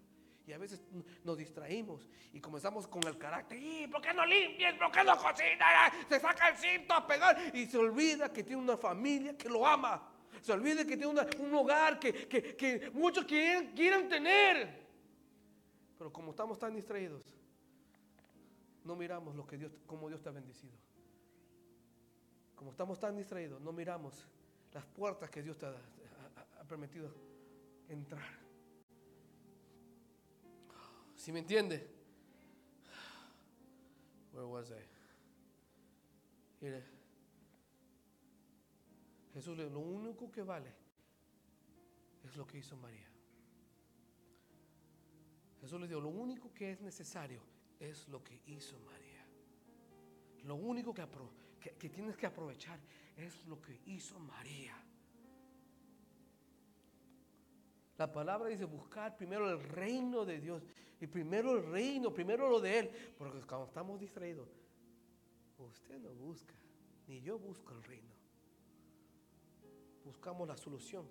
Y 0.45 0.53
a 0.53 0.59
veces 0.59 0.81
nos 1.23 1.35
distraímos 1.35 2.07
y 2.31 2.39
comenzamos 2.39 2.87
con 2.87 3.01
el 3.07 3.17
carácter. 3.17 3.57
¿Y 3.57 3.87
por 3.87 4.01
qué 4.01 4.13
no 4.13 4.23
limpias? 4.23 4.75
¿Por 4.75 4.91
qué 4.91 5.03
no 5.03 5.17
cocinas? 5.17 5.93
Se 6.07 6.19
saca 6.19 6.49
el 6.49 6.57
cinto 6.57 6.93
a 6.93 7.07
pegar 7.07 7.55
y 7.55 7.65
se 7.65 7.77
olvida 7.77 8.31
que 8.31 8.43
tiene 8.43 8.61
una 8.61 8.77
familia 8.77 9.35
que 9.35 9.49
lo 9.49 9.65
ama 9.65 10.12
se 10.43 10.51
olvide 10.51 10.85
que 10.85 10.97
tiene 10.97 11.07
un 11.07 11.55
hogar 11.55 11.97
que, 11.97 12.91
muchos 12.93 13.23
quieren, 13.23 13.73
quieren 13.73 14.09
tener. 14.09 14.83
Pero 15.97 16.11
como 16.11 16.31
estamos 16.31 16.59
tan 16.59 16.75
distraídos, 16.75 17.23
no 18.83 18.93
miramos 18.97 19.35
lo 19.35 19.47
que 19.47 19.57
Dios, 19.57 19.71
como 19.87 20.09
Dios 20.09 20.21
te 20.21 20.27
ha 20.27 20.33
bendecido. 20.33 20.73
Como 22.57 22.71
estamos 22.71 22.99
tan 22.99 23.15
distraídos, 23.15 23.61
no 23.61 23.71
miramos 23.71 24.27
las 24.73 24.85
puertas 24.85 25.29
que 25.29 25.41
Dios 25.41 25.57
te 25.57 25.65
ha, 25.65 25.77
permitido 26.67 27.09
entrar. 27.87 28.27
Si 31.15 31.31
me 31.31 31.39
entiende? 31.39 31.89
Where 34.33 34.47
was 34.47 34.71
I? 34.71 34.83
Jesús 39.33 39.57
le 39.57 39.63
dijo, 39.63 39.73
lo 39.73 39.79
único 39.79 40.31
que 40.31 40.43
vale 40.43 40.71
es 42.23 42.35
lo 42.37 42.45
que 42.45 42.59
hizo 42.59 42.77
María. 42.77 43.09
Jesús 45.59 45.81
le 45.81 45.87
dijo, 45.87 45.99
lo 45.99 46.09
único 46.09 46.53
que 46.53 46.71
es 46.71 46.81
necesario 46.81 47.41
es 47.79 48.07
lo 48.09 48.23
que 48.23 48.41
hizo 48.45 48.79
María. 48.79 49.25
Lo 50.43 50.55
único 50.55 50.93
que, 50.93 51.07
que, 51.79 51.89
tienes 51.89 52.15
que 52.15 52.27
aprovechar 52.27 52.79
es 53.15 53.45
lo 53.47 53.59
que 53.59 53.81
hizo 53.85 54.19
María. 54.19 54.75
La 57.97 58.11
palabra 58.11 58.49
dice 58.49 58.65
buscar 58.65 59.15
primero 59.15 59.49
el 59.49 59.63
reino 59.63 60.25
de 60.25 60.39
Dios. 60.39 60.63
Y 60.99 61.07
primero 61.07 61.57
el 61.57 61.65
reino, 61.71 62.13
primero 62.13 62.49
lo 62.49 62.59
de 62.59 62.79
Él. 62.79 62.91
Porque 63.17 63.41
cuando 63.41 63.65
estamos 63.65 63.99
distraídos, 63.99 64.49
usted 65.57 65.99
no 65.99 66.09
busca, 66.13 66.53
ni 67.07 67.21
yo 67.21 67.39
busco 67.39 67.73
el 67.73 67.83
reino 67.83 68.22
buscamos 70.03 70.47
la 70.47 70.57
solución 70.57 71.07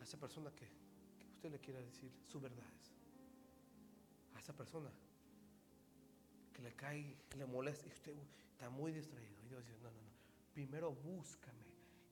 a 0.00 0.04
esa 0.04 0.18
persona 0.18 0.50
que, 0.54 0.68
usted 1.34 1.50
le 1.50 1.58
quiera 1.58 1.80
decir 1.80 2.10
sus 2.22 2.40
verdades. 2.40 2.92
A 4.34 4.38
esa 4.38 4.52
persona 4.54 4.90
que 6.52 6.62
le 6.62 6.72
cae, 6.74 7.16
le 7.36 7.46
molesta 7.46 7.86
y 7.86 7.90
usted 7.90 8.16
está 8.52 8.70
muy 8.70 8.92
distraído. 8.92 9.34
Y 9.44 9.48
Dios 9.48 9.64
dice, 9.64 9.78
no, 9.82 9.90
no, 9.90 10.00
no. 10.00 10.10
Primero 10.52 10.92
búscame. 10.92 11.64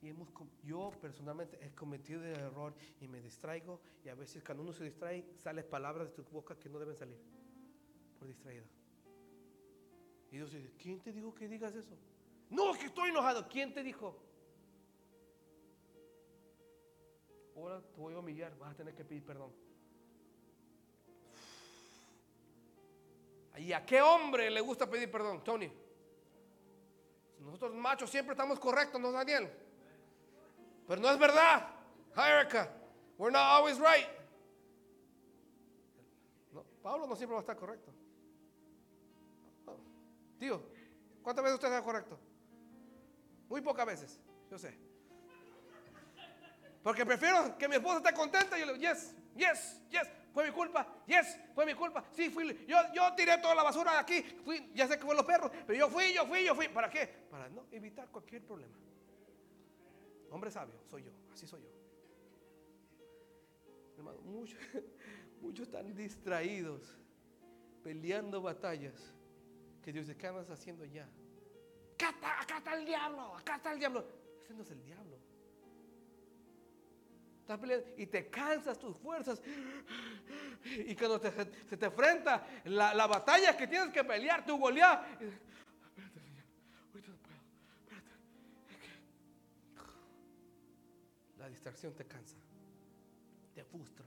Y 0.02 0.08
hemos, 0.08 0.28
yo 0.64 0.90
personalmente 1.00 1.64
he 1.64 1.70
cometido 1.74 2.24
el 2.24 2.36
error 2.36 2.74
y 3.00 3.08
me 3.08 3.20
distraigo. 3.20 3.80
Y 4.04 4.08
a 4.08 4.14
veces 4.14 4.42
cuando 4.42 4.64
uno 4.64 4.72
se 4.72 4.84
distrae, 4.84 5.24
salen 5.36 5.64
palabras 5.68 6.08
de 6.08 6.14
tu 6.14 6.24
boca 6.24 6.58
que 6.58 6.68
no 6.68 6.78
deben 6.78 6.96
salir. 6.96 7.18
Por 8.18 8.28
distraído. 8.28 8.64
Y 10.30 10.36
Dios 10.36 10.52
dice, 10.52 10.72
¿quién 10.78 11.00
te 11.00 11.12
dijo 11.12 11.34
que 11.34 11.46
digas 11.46 11.74
eso? 11.74 11.96
No, 12.50 12.74
que 12.74 12.86
estoy 12.86 13.10
enojado. 13.10 13.48
¿Quién 13.48 13.72
te 13.72 13.82
dijo? 13.82 14.31
Ahora 17.56 17.80
te 17.80 18.00
voy 18.00 18.14
a 18.14 18.18
humillar, 18.18 18.56
vas 18.58 18.72
a 18.72 18.76
tener 18.76 18.94
que 18.94 19.04
pedir 19.04 19.24
perdón. 19.24 19.52
¿Y 23.58 23.72
a 23.72 23.84
qué 23.84 24.00
hombre 24.00 24.50
le 24.50 24.60
gusta 24.60 24.88
pedir 24.88 25.10
perdón, 25.10 25.44
Tony? 25.44 25.70
Nosotros 27.38 27.74
machos 27.74 28.10
siempre 28.10 28.32
estamos 28.32 28.58
correctos, 28.58 29.00
¿no, 29.00 29.12
Daniel? 29.12 29.50
Pero 30.86 31.00
no 31.00 31.10
es 31.10 31.18
verdad. 31.18 31.68
Hi, 32.16 32.46
We're 33.18 33.30
not 33.30 33.42
always 33.42 33.78
right. 33.78 34.08
Pablo 36.82 37.06
no 37.06 37.14
siempre 37.14 37.34
va 37.34 37.40
a 37.40 37.42
estar 37.42 37.56
correcto. 37.56 37.92
Tío, 40.38 40.60
¿cuántas 41.22 41.44
veces 41.44 41.54
usted 41.54 41.68
está 41.68 41.82
correcto? 41.82 42.18
Muy 43.48 43.60
pocas 43.60 43.86
veces, 43.86 44.20
yo 44.50 44.58
sé. 44.58 44.76
Porque 46.82 47.06
prefiero 47.06 47.56
que 47.56 47.68
mi 47.68 47.76
esposa 47.76 47.98
esté 47.98 48.12
contenta 48.12 48.56
y 48.56 48.60
yo 48.60 48.66
le 48.66 48.72
digo, 48.74 48.92
yes, 48.92 49.14
yes, 49.36 49.80
yes, 49.88 50.08
fue 50.32 50.46
mi 50.46 50.52
culpa, 50.52 50.86
yes, 51.06 51.38
fue 51.54 51.64
mi 51.64 51.74
culpa. 51.74 52.04
Sí, 52.12 52.28
fui, 52.28 52.66
yo, 52.66 52.76
yo 52.92 53.14
tiré 53.14 53.38
toda 53.38 53.54
la 53.54 53.62
basura 53.62 53.92
de 53.92 53.98
aquí, 53.98 54.22
fui, 54.44 54.72
ya 54.74 54.88
sé 54.88 54.98
que 54.98 55.04
fue 55.04 55.14
los 55.14 55.24
perros, 55.24 55.52
pero 55.66 55.78
yo 55.78 55.88
fui, 55.88 56.12
yo 56.12 56.26
fui, 56.26 56.44
yo 56.44 56.54
fui. 56.54 56.68
¿Para 56.68 56.90
qué? 56.90 57.06
Para 57.30 57.48
no 57.48 57.66
evitar 57.70 58.08
cualquier 58.08 58.42
problema. 58.42 58.76
Hombre 60.30 60.50
sabio, 60.50 60.74
soy 60.90 61.04
yo, 61.04 61.12
así 61.32 61.46
soy 61.46 61.62
yo. 61.62 61.70
Hermano, 63.96 64.20
muchos, 64.22 64.58
muchos 65.40 65.68
están 65.68 65.94
distraídos, 65.94 66.96
peleando 67.84 68.42
batallas, 68.42 69.14
que 69.82 69.92
Dios 69.92 70.08
dice, 70.08 70.18
¿qué 70.18 70.26
andas 70.26 70.50
haciendo 70.50 70.84
ya? 70.84 71.08
Acá 71.94 72.10
está, 72.10 72.40
acá 72.40 72.58
está 72.58 72.74
el 72.74 72.86
diablo, 72.86 73.36
acá 73.36 73.56
está 73.56 73.72
el 73.72 73.78
diablo. 73.78 74.04
Ese 74.42 74.54
no 74.54 74.62
es 74.62 74.70
el 74.72 74.82
diablo 74.82 75.11
y 77.96 78.06
te 78.06 78.28
cansas 78.28 78.78
tus 78.78 78.96
fuerzas. 78.96 79.40
Y 80.64 80.94
cuando 80.94 81.18
se 81.18 81.76
te 81.76 81.86
enfrenta 81.86 82.46
la, 82.64 83.06
batalla 83.06 83.56
que 83.56 83.66
tienes 83.66 83.90
que 83.90 84.04
pelear, 84.04 84.46
tu 84.46 84.56
Goliat. 84.58 85.04
Espérate. 85.20 85.42
La 91.38 91.48
distracción 91.48 91.92
te 91.94 92.06
cansa, 92.06 92.36
te 93.54 93.64
frustra. 93.64 94.06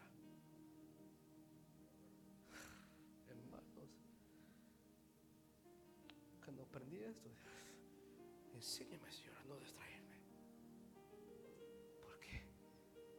Hermanos, 3.29 3.63
cuando 6.43 6.63
aprendí 6.63 7.03
esto, 7.03 7.29
enséñame, 8.53 9.04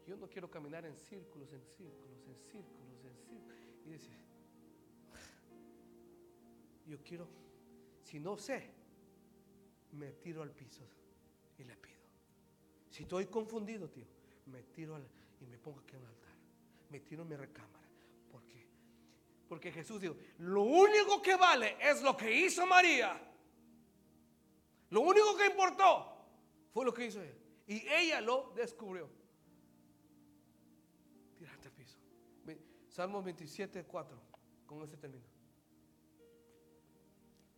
Yo 0.06 0.16
no 0.16 0.28
quiero 0.28 0.50
caminar 0.50 0.84
en 0.84 0.96
círculos, 0.96 1.52
en 1.52 1.62
círculos, 1.62 2.26
en 2.26 2.36
círculos, 2.36 3.04
en 3.04 3.16
círculos. 3.16 3.56
Y 3.84 3.90
dice, 3.90 4.10
yo 6.86 6.98
quiero, 7.02 7.28
si 8.02 8.20
no 8.20 8.36
sé, 8.36 8.70
me 9.92 10.12
tiro 10.12 10.42
al 10.42 10.50
piso 10.50 10.82
y 11.58 11.64
le 11.64 11.76
pido. 11.76 11.96
Si 12.90 13.02
estoy 13.02 13.26
confundido, 13.26 13.90
tío, 13.90 14.06
me 14.46 14.62
tiro 14.62 14.96
y 15.40 15.46
me 15.46 15.58
pongo 15.58 15.80
aquí 15.80 15.96
en 15.96 16.02
el 16.02 16.06
altar. 16.06 16.34
Me 16.90 17.00
tiro 17.00 17.22
en 17.22 17.28
mi 17.28 17.36
recámara. 17.36 17.76
Porque 19.48 19.70
Jesús 19.70 20.00
dijo, 20.00 20.16
lo 20.38 20.62
único 20.62 21.22
que 21.22 21.36
vale 21.36 21.76
es 21.80 22.02
lo 22.02 22.16
que 22.16 22.34
hizo 22.34 22.66
María. 22.66 23.20
Lo 24.90 25.00
único 25.00 25.36
que 25.36 25.46
importó 25.46 26.16
fue 26.72 26.84
lo 26.84 26.92
que 26.92 27.06
hizo 27.06 27.22
ella. 27.22 27.34
Y 27.68 27.86
ella 27.88 28.20
lo 28.20 28.52
descubrió. 28.56 29.08
Tírate 31.36 31.68
al 31.68 31.74
piso. 31.74 31.98
Salmo 32.88 33.22
27, 33.22 33.84
4. 33.84 34.18
Con 34.66 34.82
ese 34.82 34.96
término. 34.96 35.24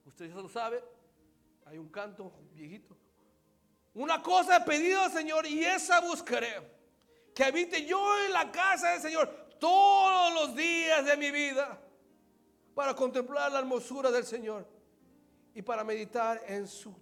Usted 0.04 0.28
ya 0.28 0.34
lo 0.34 0.48
sabe. 0.48 0.82
Hay 1.66 1.78
un 1.78 1.88
canto 1.88 2.32
viejito. 2.52 2.96
Una 3.94 4.22
cosa 4.22 4.56
he 4.56 4.60
pedido 4.62 5.08
Señor 5.10 5.46
y 5.46 5.64
esa 5.64 6.00
buscaré. 6.00 6.78
Que 7.34 7.44
habite 7.44 7.84
yo 7.86 8.00
en 8.24 8.32
la 8.32 8.50
casa 8.50 8.90
del 8.92 9.00
Señor 9.00 9.28
todos 9.60 10.34
los 10.34 10.56
días 10.56 11.04
de 11.04 11.16
mi 11.16 11.30
vida. 11.30 11.80
Para 12.74 12.94
contemplar 12.94 13.52
la 13.52 13.60
hermosura 13.60 14.10
del 14.10 14.24
Señor. 14.24 14.66
Y 15.54 15.62
para 15.62 15.84
meditar 15.84 16.42
en 16.46 16.66
su 16.66 16.94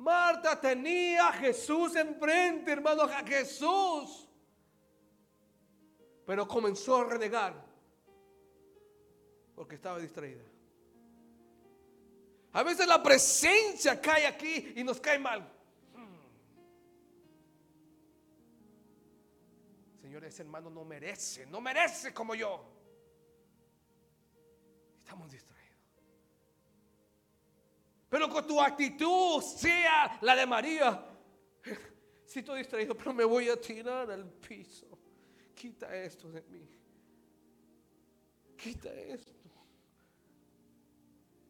Marta 0.00 0.58
tenía 0.58 1.28
a 1.28 1.32
Jesús 1.32 1.94
enfrente, 1.94 2.72
hermano, 2.72 3.02
a 3.02 3.22
Jesús. 3.22 4.26
Pero 6.24 6.48
comenzó 6.48 6.96
a 6.96 7.04
renegar 7.04 7.54
porque 9.54 9.74
estaba 9.74 9.98
distraída. 9.98 10.42
A 12.52 12.62
veces 12.62 12.86
la 12.86 13.02
presencia 13.02 14.00
cae 14.00 14.26
aquí 14.26 14.72
y 14.74 14.82
nos 14.82 14.98
cae 15.00 15.18
mal. 15.18 15.46
Señor, 20.00 20.24
ese 20.24 20.42
hermano 20.42 20.70
no 20.70 20.82
merece, 20.82 21.44
no 21.44 21.60
merece 21.60 22.14
como 22.14 22.34
yo. 22.34 22.64
Estamos 25.04 25.30
distraídos. 25.30 25.49
Pero 28.10 28.28
con 28.28 28.44
tu 28.44 28.60
actitud 28.60 29.40
sea 29.40 30.18
la 30.20 30.34
de 30.34 30.44
María. 30.44 31.06
Si 32.26 32.40
estoy 32.40 32.58
distraído, 32.58 32.96
pero 32.96 33.14
me 33.14 33.24
voy 33.24 33.48
a 33.48 33.58
tirar 33.58 34.10
al 34.10 34.28
piso. 34.28 34.86
Quita 35.54 35.94
esto 35.96 36.30
de 36.30 36.42
mí. 36.42 36.68
Quita 38.56 38.92
esto. 38.92 39.32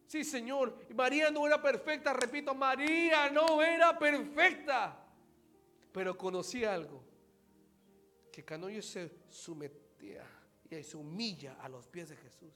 Sí, 0.05 0.23
Señor. 0.23 0.77
María 0.93 1.31
no 1.31 1.47
era 1.47 1.59
perfecta, 1.59 2.13
repito, 2.13 2.53
María 2.53 3.29
no 3.31 3.61
era 3.63 3.97
perfecta. 3.97 5.03
Pero 5.91 6.15
conocía 6.15 6.73
algo. 6.73 7.03
Que 8.31 8.45
cuando 8.45 8.69
ella 8.69 8.81
se 8.83 9.11
sometía 9.29 10.27
y 10.69 10.83
se 10.83 10.95
humilla 10.95 11.57
a 11.59 11.67
los 11.69 11.87
pies 11.87 12.09
de 12.09 12.17
Jesús, 12.17 12.53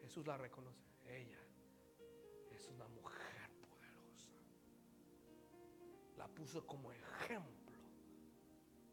Jesús 0.00 0.26
la 0.26 0.38
reconoce. 0.38 0.80
Ella 1.04 1.41
puso 6.42 6.66
como 6.66 6.90
ejemplo. 6.90 7.78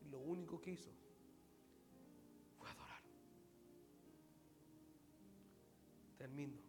Y 0.05 0.09
lo 0.09 0.19
único 0.19 0.61
que 0.61 0.71
hizo 0.71 0.91
fue 2.55 2.69
adorar. 2.69 3.01
Termino. 6.15 6.59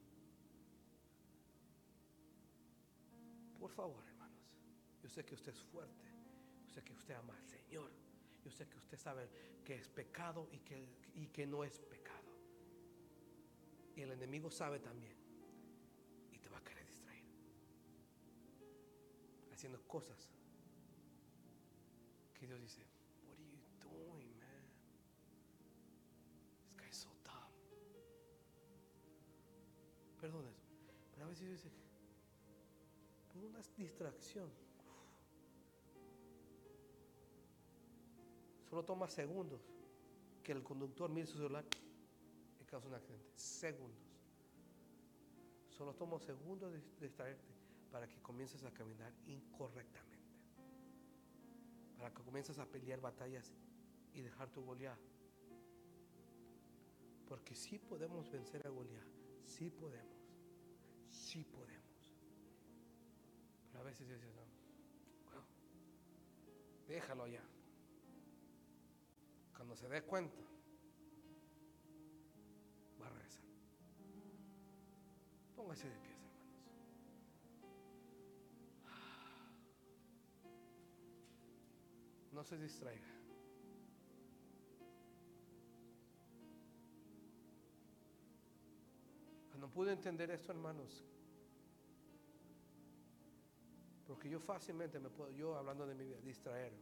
Por 3.58 3.70
favor, 3.70 4.02
hermanos, 4.06 4.40
yo 5.02 5.08
sé 5.10 5.22
que 5.22 5.34
usted 5.34 5.52
es 5.52 5.62
fuerte, 5.64 6.06
yo 6.62 6.70
sé 6.70 6.82
que 6.82 6.94
usted 6.94 7.14
ama 7.14 7.36
al 7.36 7.44
Señor, 7.44 7.90
yo 8.42 8.50
sé 8.50 8.66
que 8.66 8.78
usted 8.78 8.96
sabe 8.96 9.28
que 9.62 9.74
es 9.74 9.86
pecado 9.90 10.48
y 10.50 10.60
que, 10.60 10.88
y 11.14 11.26
que 11.26 11.46
no 11.46 11.62
es 11.62 11.78
pecado. 11.78 12.32
Y 13.96 14.00
el 14.00 14.12
enemigo 14.12 14.50
sabe 14.50 14.80
también 14.80 15.14
y 16.32 16.38
te 16.38 16.48
va 16.48 16.56
a 16.56 16.64
querer 16.64 16.86
distraer, 16.86 17.26
haciendo 19.52 19.86
cosas 19.86 20.39
que 22.40 22.46
Dios 22.46 22.60
dice, 22.62 22.80
What 23.26 23.36
are 23.36 23.44
you 23.44 23.60
doing, 23.80 24.32
man? 24.40 24.64
This 26.64 26.74
guy's 26.74 26.96
so 26.96 27.10
dumb. 27.22 27.52
Perdón 30.18 30.46
pero 31.12 31.26
a 31.26 31.28
veces 31.28 31.50
dice, 31.50 31.70
por 33.30 33.44
una 33.44 33.60
distracción. 33.76 34.48
Solo 38.70 38.84
toma 38.84 39.06
segundos 39.06 39.60
que 40.42 40.52
el 40.52 40.62
conductor 40.62 41.10
mire 41.10 41.26
su 41.26 41.36
celular 41.36 41.66
y 42.58 42.64
causa 42.64 42.88
un 42.88 42.94
accidente. 42.94 43.28
Segundos. 43.34 44.00
Solo 45.68 45.92
toma 45.92 46.18
segundos 46.20 46.72
de 46.72 46.80
distraerte 47.00 47.52
para 47.90 48.08
que 48.08 48.18
comiences 48.22 48.64
a 48.64 48.70
caminar 48.70 49.12
incorrectamente. 49.26 50.09
Para 52.00 52.14
que 52.14 52.22
comiences 52.22 52.58
a 52.58 52.64
pelear 52.64 52.98
batallas 52.98 53.52
y 54.14 54.22
dejar 54.22 54.48
tu 54.48 54.64
Goliat. 54.64 54.98
Porque 57.28 57.54
sí 57.54 57.78
podemos 57.78 58.30
vencer 58.30 58.66
a 58.66 58.70
Goliat. 58.70 59.06
Sí 59.44 59.68
podemos. 59.68 60.18
Sí 61.10 61.44
podemos. 61.44 62.16
Pero 63.68 63.80
a 63.80 63.82
veces 63.82 64.08
dices, 64.08 64.34
no, 64.34 65.44
déjalo 66.88 67.26
ya. 67.26 67.44
Cuando 69.54 69.76
se 69.76 69.86
dé 69.88 70.02
cuenta, 70.02 70.42
va 73.00 73.06
a 73.06 73.10
regresar. 73.10 73.44
Póngase 75.54 75.88
de 75.90 75.98
pies, 75.98 76.09
No 82.32 82.44
se 82.44 82.56
distraiga. 82.58 83.08
Cuando 89.50 89.68
pude 89.68 89.92
entender 89.92 90.30
esto, 90.30 90.52
hermanos, 90.52 91.04
porque 94.06 94.28
yo 94.28 94.40
fácilmente 94.40 94.98
me 94.98 95.08
puedo, 95.08 95.30
yo 95.30 95.54
hablando 95.54 95.86
de 95.86 95.94
mi 95.94 96.04
vida, 96.04 96.20
distraer. 96.20 96.72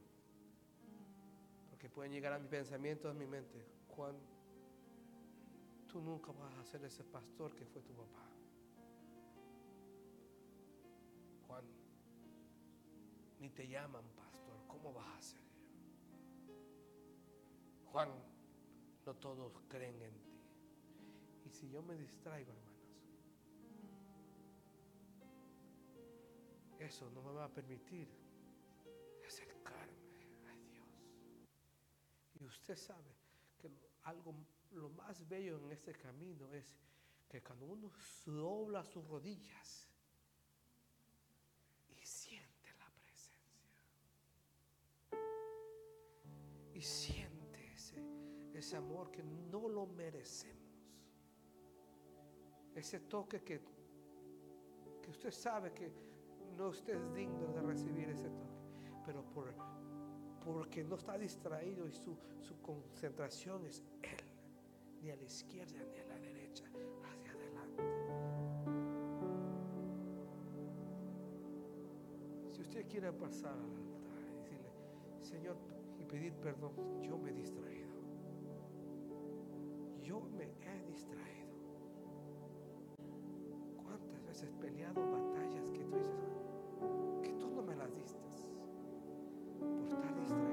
Porque 1.69 1.91
pueden 1.91 2.11
llegar 2.13 2.33
a 2.33 2.39
mi 2.39 2.49
pensamiento, 2.49 3.09
a 3.09 3.15
mi 3.15 3.27
mente. 3.27 3.65
Juan, 3.89 4.17
tú 5.89 6.01
nunca 6.01 6.33
vas 6.33 6.55
a 6.55 6.65
ser 6.65 6.85
ese 6.85 7.05
pastor 7.05 7.55
que 7.55 7.67
fue 7.67 7.83
tu 7.83 7.93
papá. 7.93 8.31
Juan, 11.47 11.65
ni 13.41 13.51
te 13.51 13.67
llaman 13.69 14.05
pastor, 14.17 14.28
¿cómo 14.79 14.95
vas 14.95 15.19
a 15.19 15.21
ser? 15.21 15.41
Juan, 17.87 18.11
no 19.05 19.15
todos 19.17 19.53
creen 19.69 20.01
en 20.03 20.23
ti. 20.23 20.41
Y 21.47 21.51
si 21.51 21.69
yo 21.71 21.83
me 21.83 21.97
distraigo, 21.97 22.53
hermanos, 22.53 22.79
eso 26.79 27.11
no 27.11 27.23
me 27.23 27.33
va 27.33 27.45
a 27.47 27.49
permitir 27.49 28.09
acercarme 29.27 30.27
a 30.47 30.57
Dios. 30.57 30.89
Y 32.35 32.45
usted 32.45 32.77
sabe 32.77 33.17
que 33.59 33.71
algo, 34.05 34.35
lo 34.73 34.91
más 34.91 35.27
bello 35.29 35.59
en 35.59 35.73
este 35.73 35.93
camino 35.95 36.53
es 36.53 36.67
que 37.29 37.43
cuando 37.43 37.67
uno 37.67 37.91
dobla 38.25 38.85
sus 38.85 39.07
rodillas 39.07 39.88
y 46.79 46.83
siente 46.83 47.73
ese, 47.75 48.01
ese 48.55 48.77
amor 48.77 49.11
que 49.11 49.25
no 49.25 49.69
lo 49.69 49.85
merecemos, 49.87 50.57
ese 52.73 53.01
toque 53.01 53.43
que, 53.43 53.61
que 55.03 55.11
usted 55.11 55.33
sabe 55.33 55.73
que 55.73 55.91
no 56.57 56.69
usted 56.69 56.95
es 56.95 57.15
digno 57.15 57.49
de 57.53 57.63
recibir 57.63 58.09
ese 58.11 58.31
toque, 58.31 58.93
pero 59.05 59.25
por, 59.25 59.53
porque 60.45 60.85
no 60.85 60.95
está 60.95 61.19
distraído 61.19 61.89
y 61.89 61.93
su, 61.93 62.17
su 62.39 62.63
concentración 62.63 63.67
es 63.67 63.83
Él, 64.01 64.25
ni 65.03 65.11
a 65.11 65.17
la 65.17 65.25
izquierda 65.25 65.85
ni 65.91 65.99
a 65.99 66.07
la 66.07 66.19
derecha, 66.21 66.63
hacia 67.03 67.33
adelante. 67.33 67.83
Si 72.55 72.63
usted 72.63 72.87
quiere 72.87 73.13
pasar 73.13 73.55
al 73.55 73.65
altar 73.65 74.23
y 74.23 74.37
decirle, 74.37 74.71
Señor, 75.21 75.57
y 76.09 76.11
pedir 76.11 76.33
perdón, 76.35 76.73
yo 77.03 77.19
me 77.19 77.31
he 77.31 77.33
distraído. 77.35 77.99
Yo 80.03 80.21
me 80.21 80.45
he 80.45 80.83
distraído. 80.87 81.49
¿Cuántas 83.77 84.25
veces 84.25 84.49
he 84.49 84.61
peleado 84.61 85.01
batallas 85.11 85.71
que 85.71 85.85
tú 85.85 85.97
dices, 85.97 86.43
que 87.23 87.33
tú 87.35 87.51
no 87.51 87.63
me 87.63 87.77
las 87.77 87.95
diste 87.95 88.19
por 89.59 89.79
estar 89.87 90.15
distraído? 90.15 90.48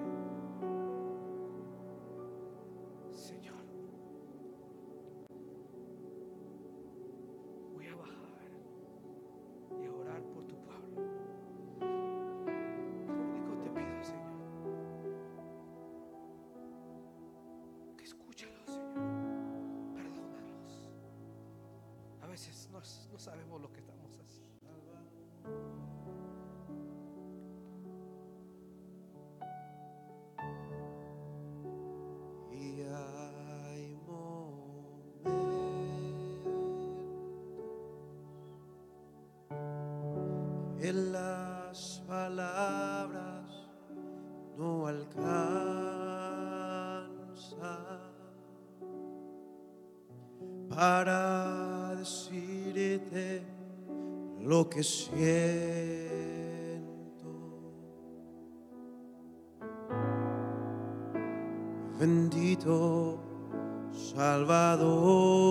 las 40.96 42.02
palabras 42.08 43.52
no 44.58 44.88
alcanzan 44.88 45.26
para 50.70 51.96
decirte 51.98 53.44
lo 54.42 54.70
que 54.70 54.84
siento. 54.84 55.26
Bendito 62.00 63.20
Salvador. 63.92 65.46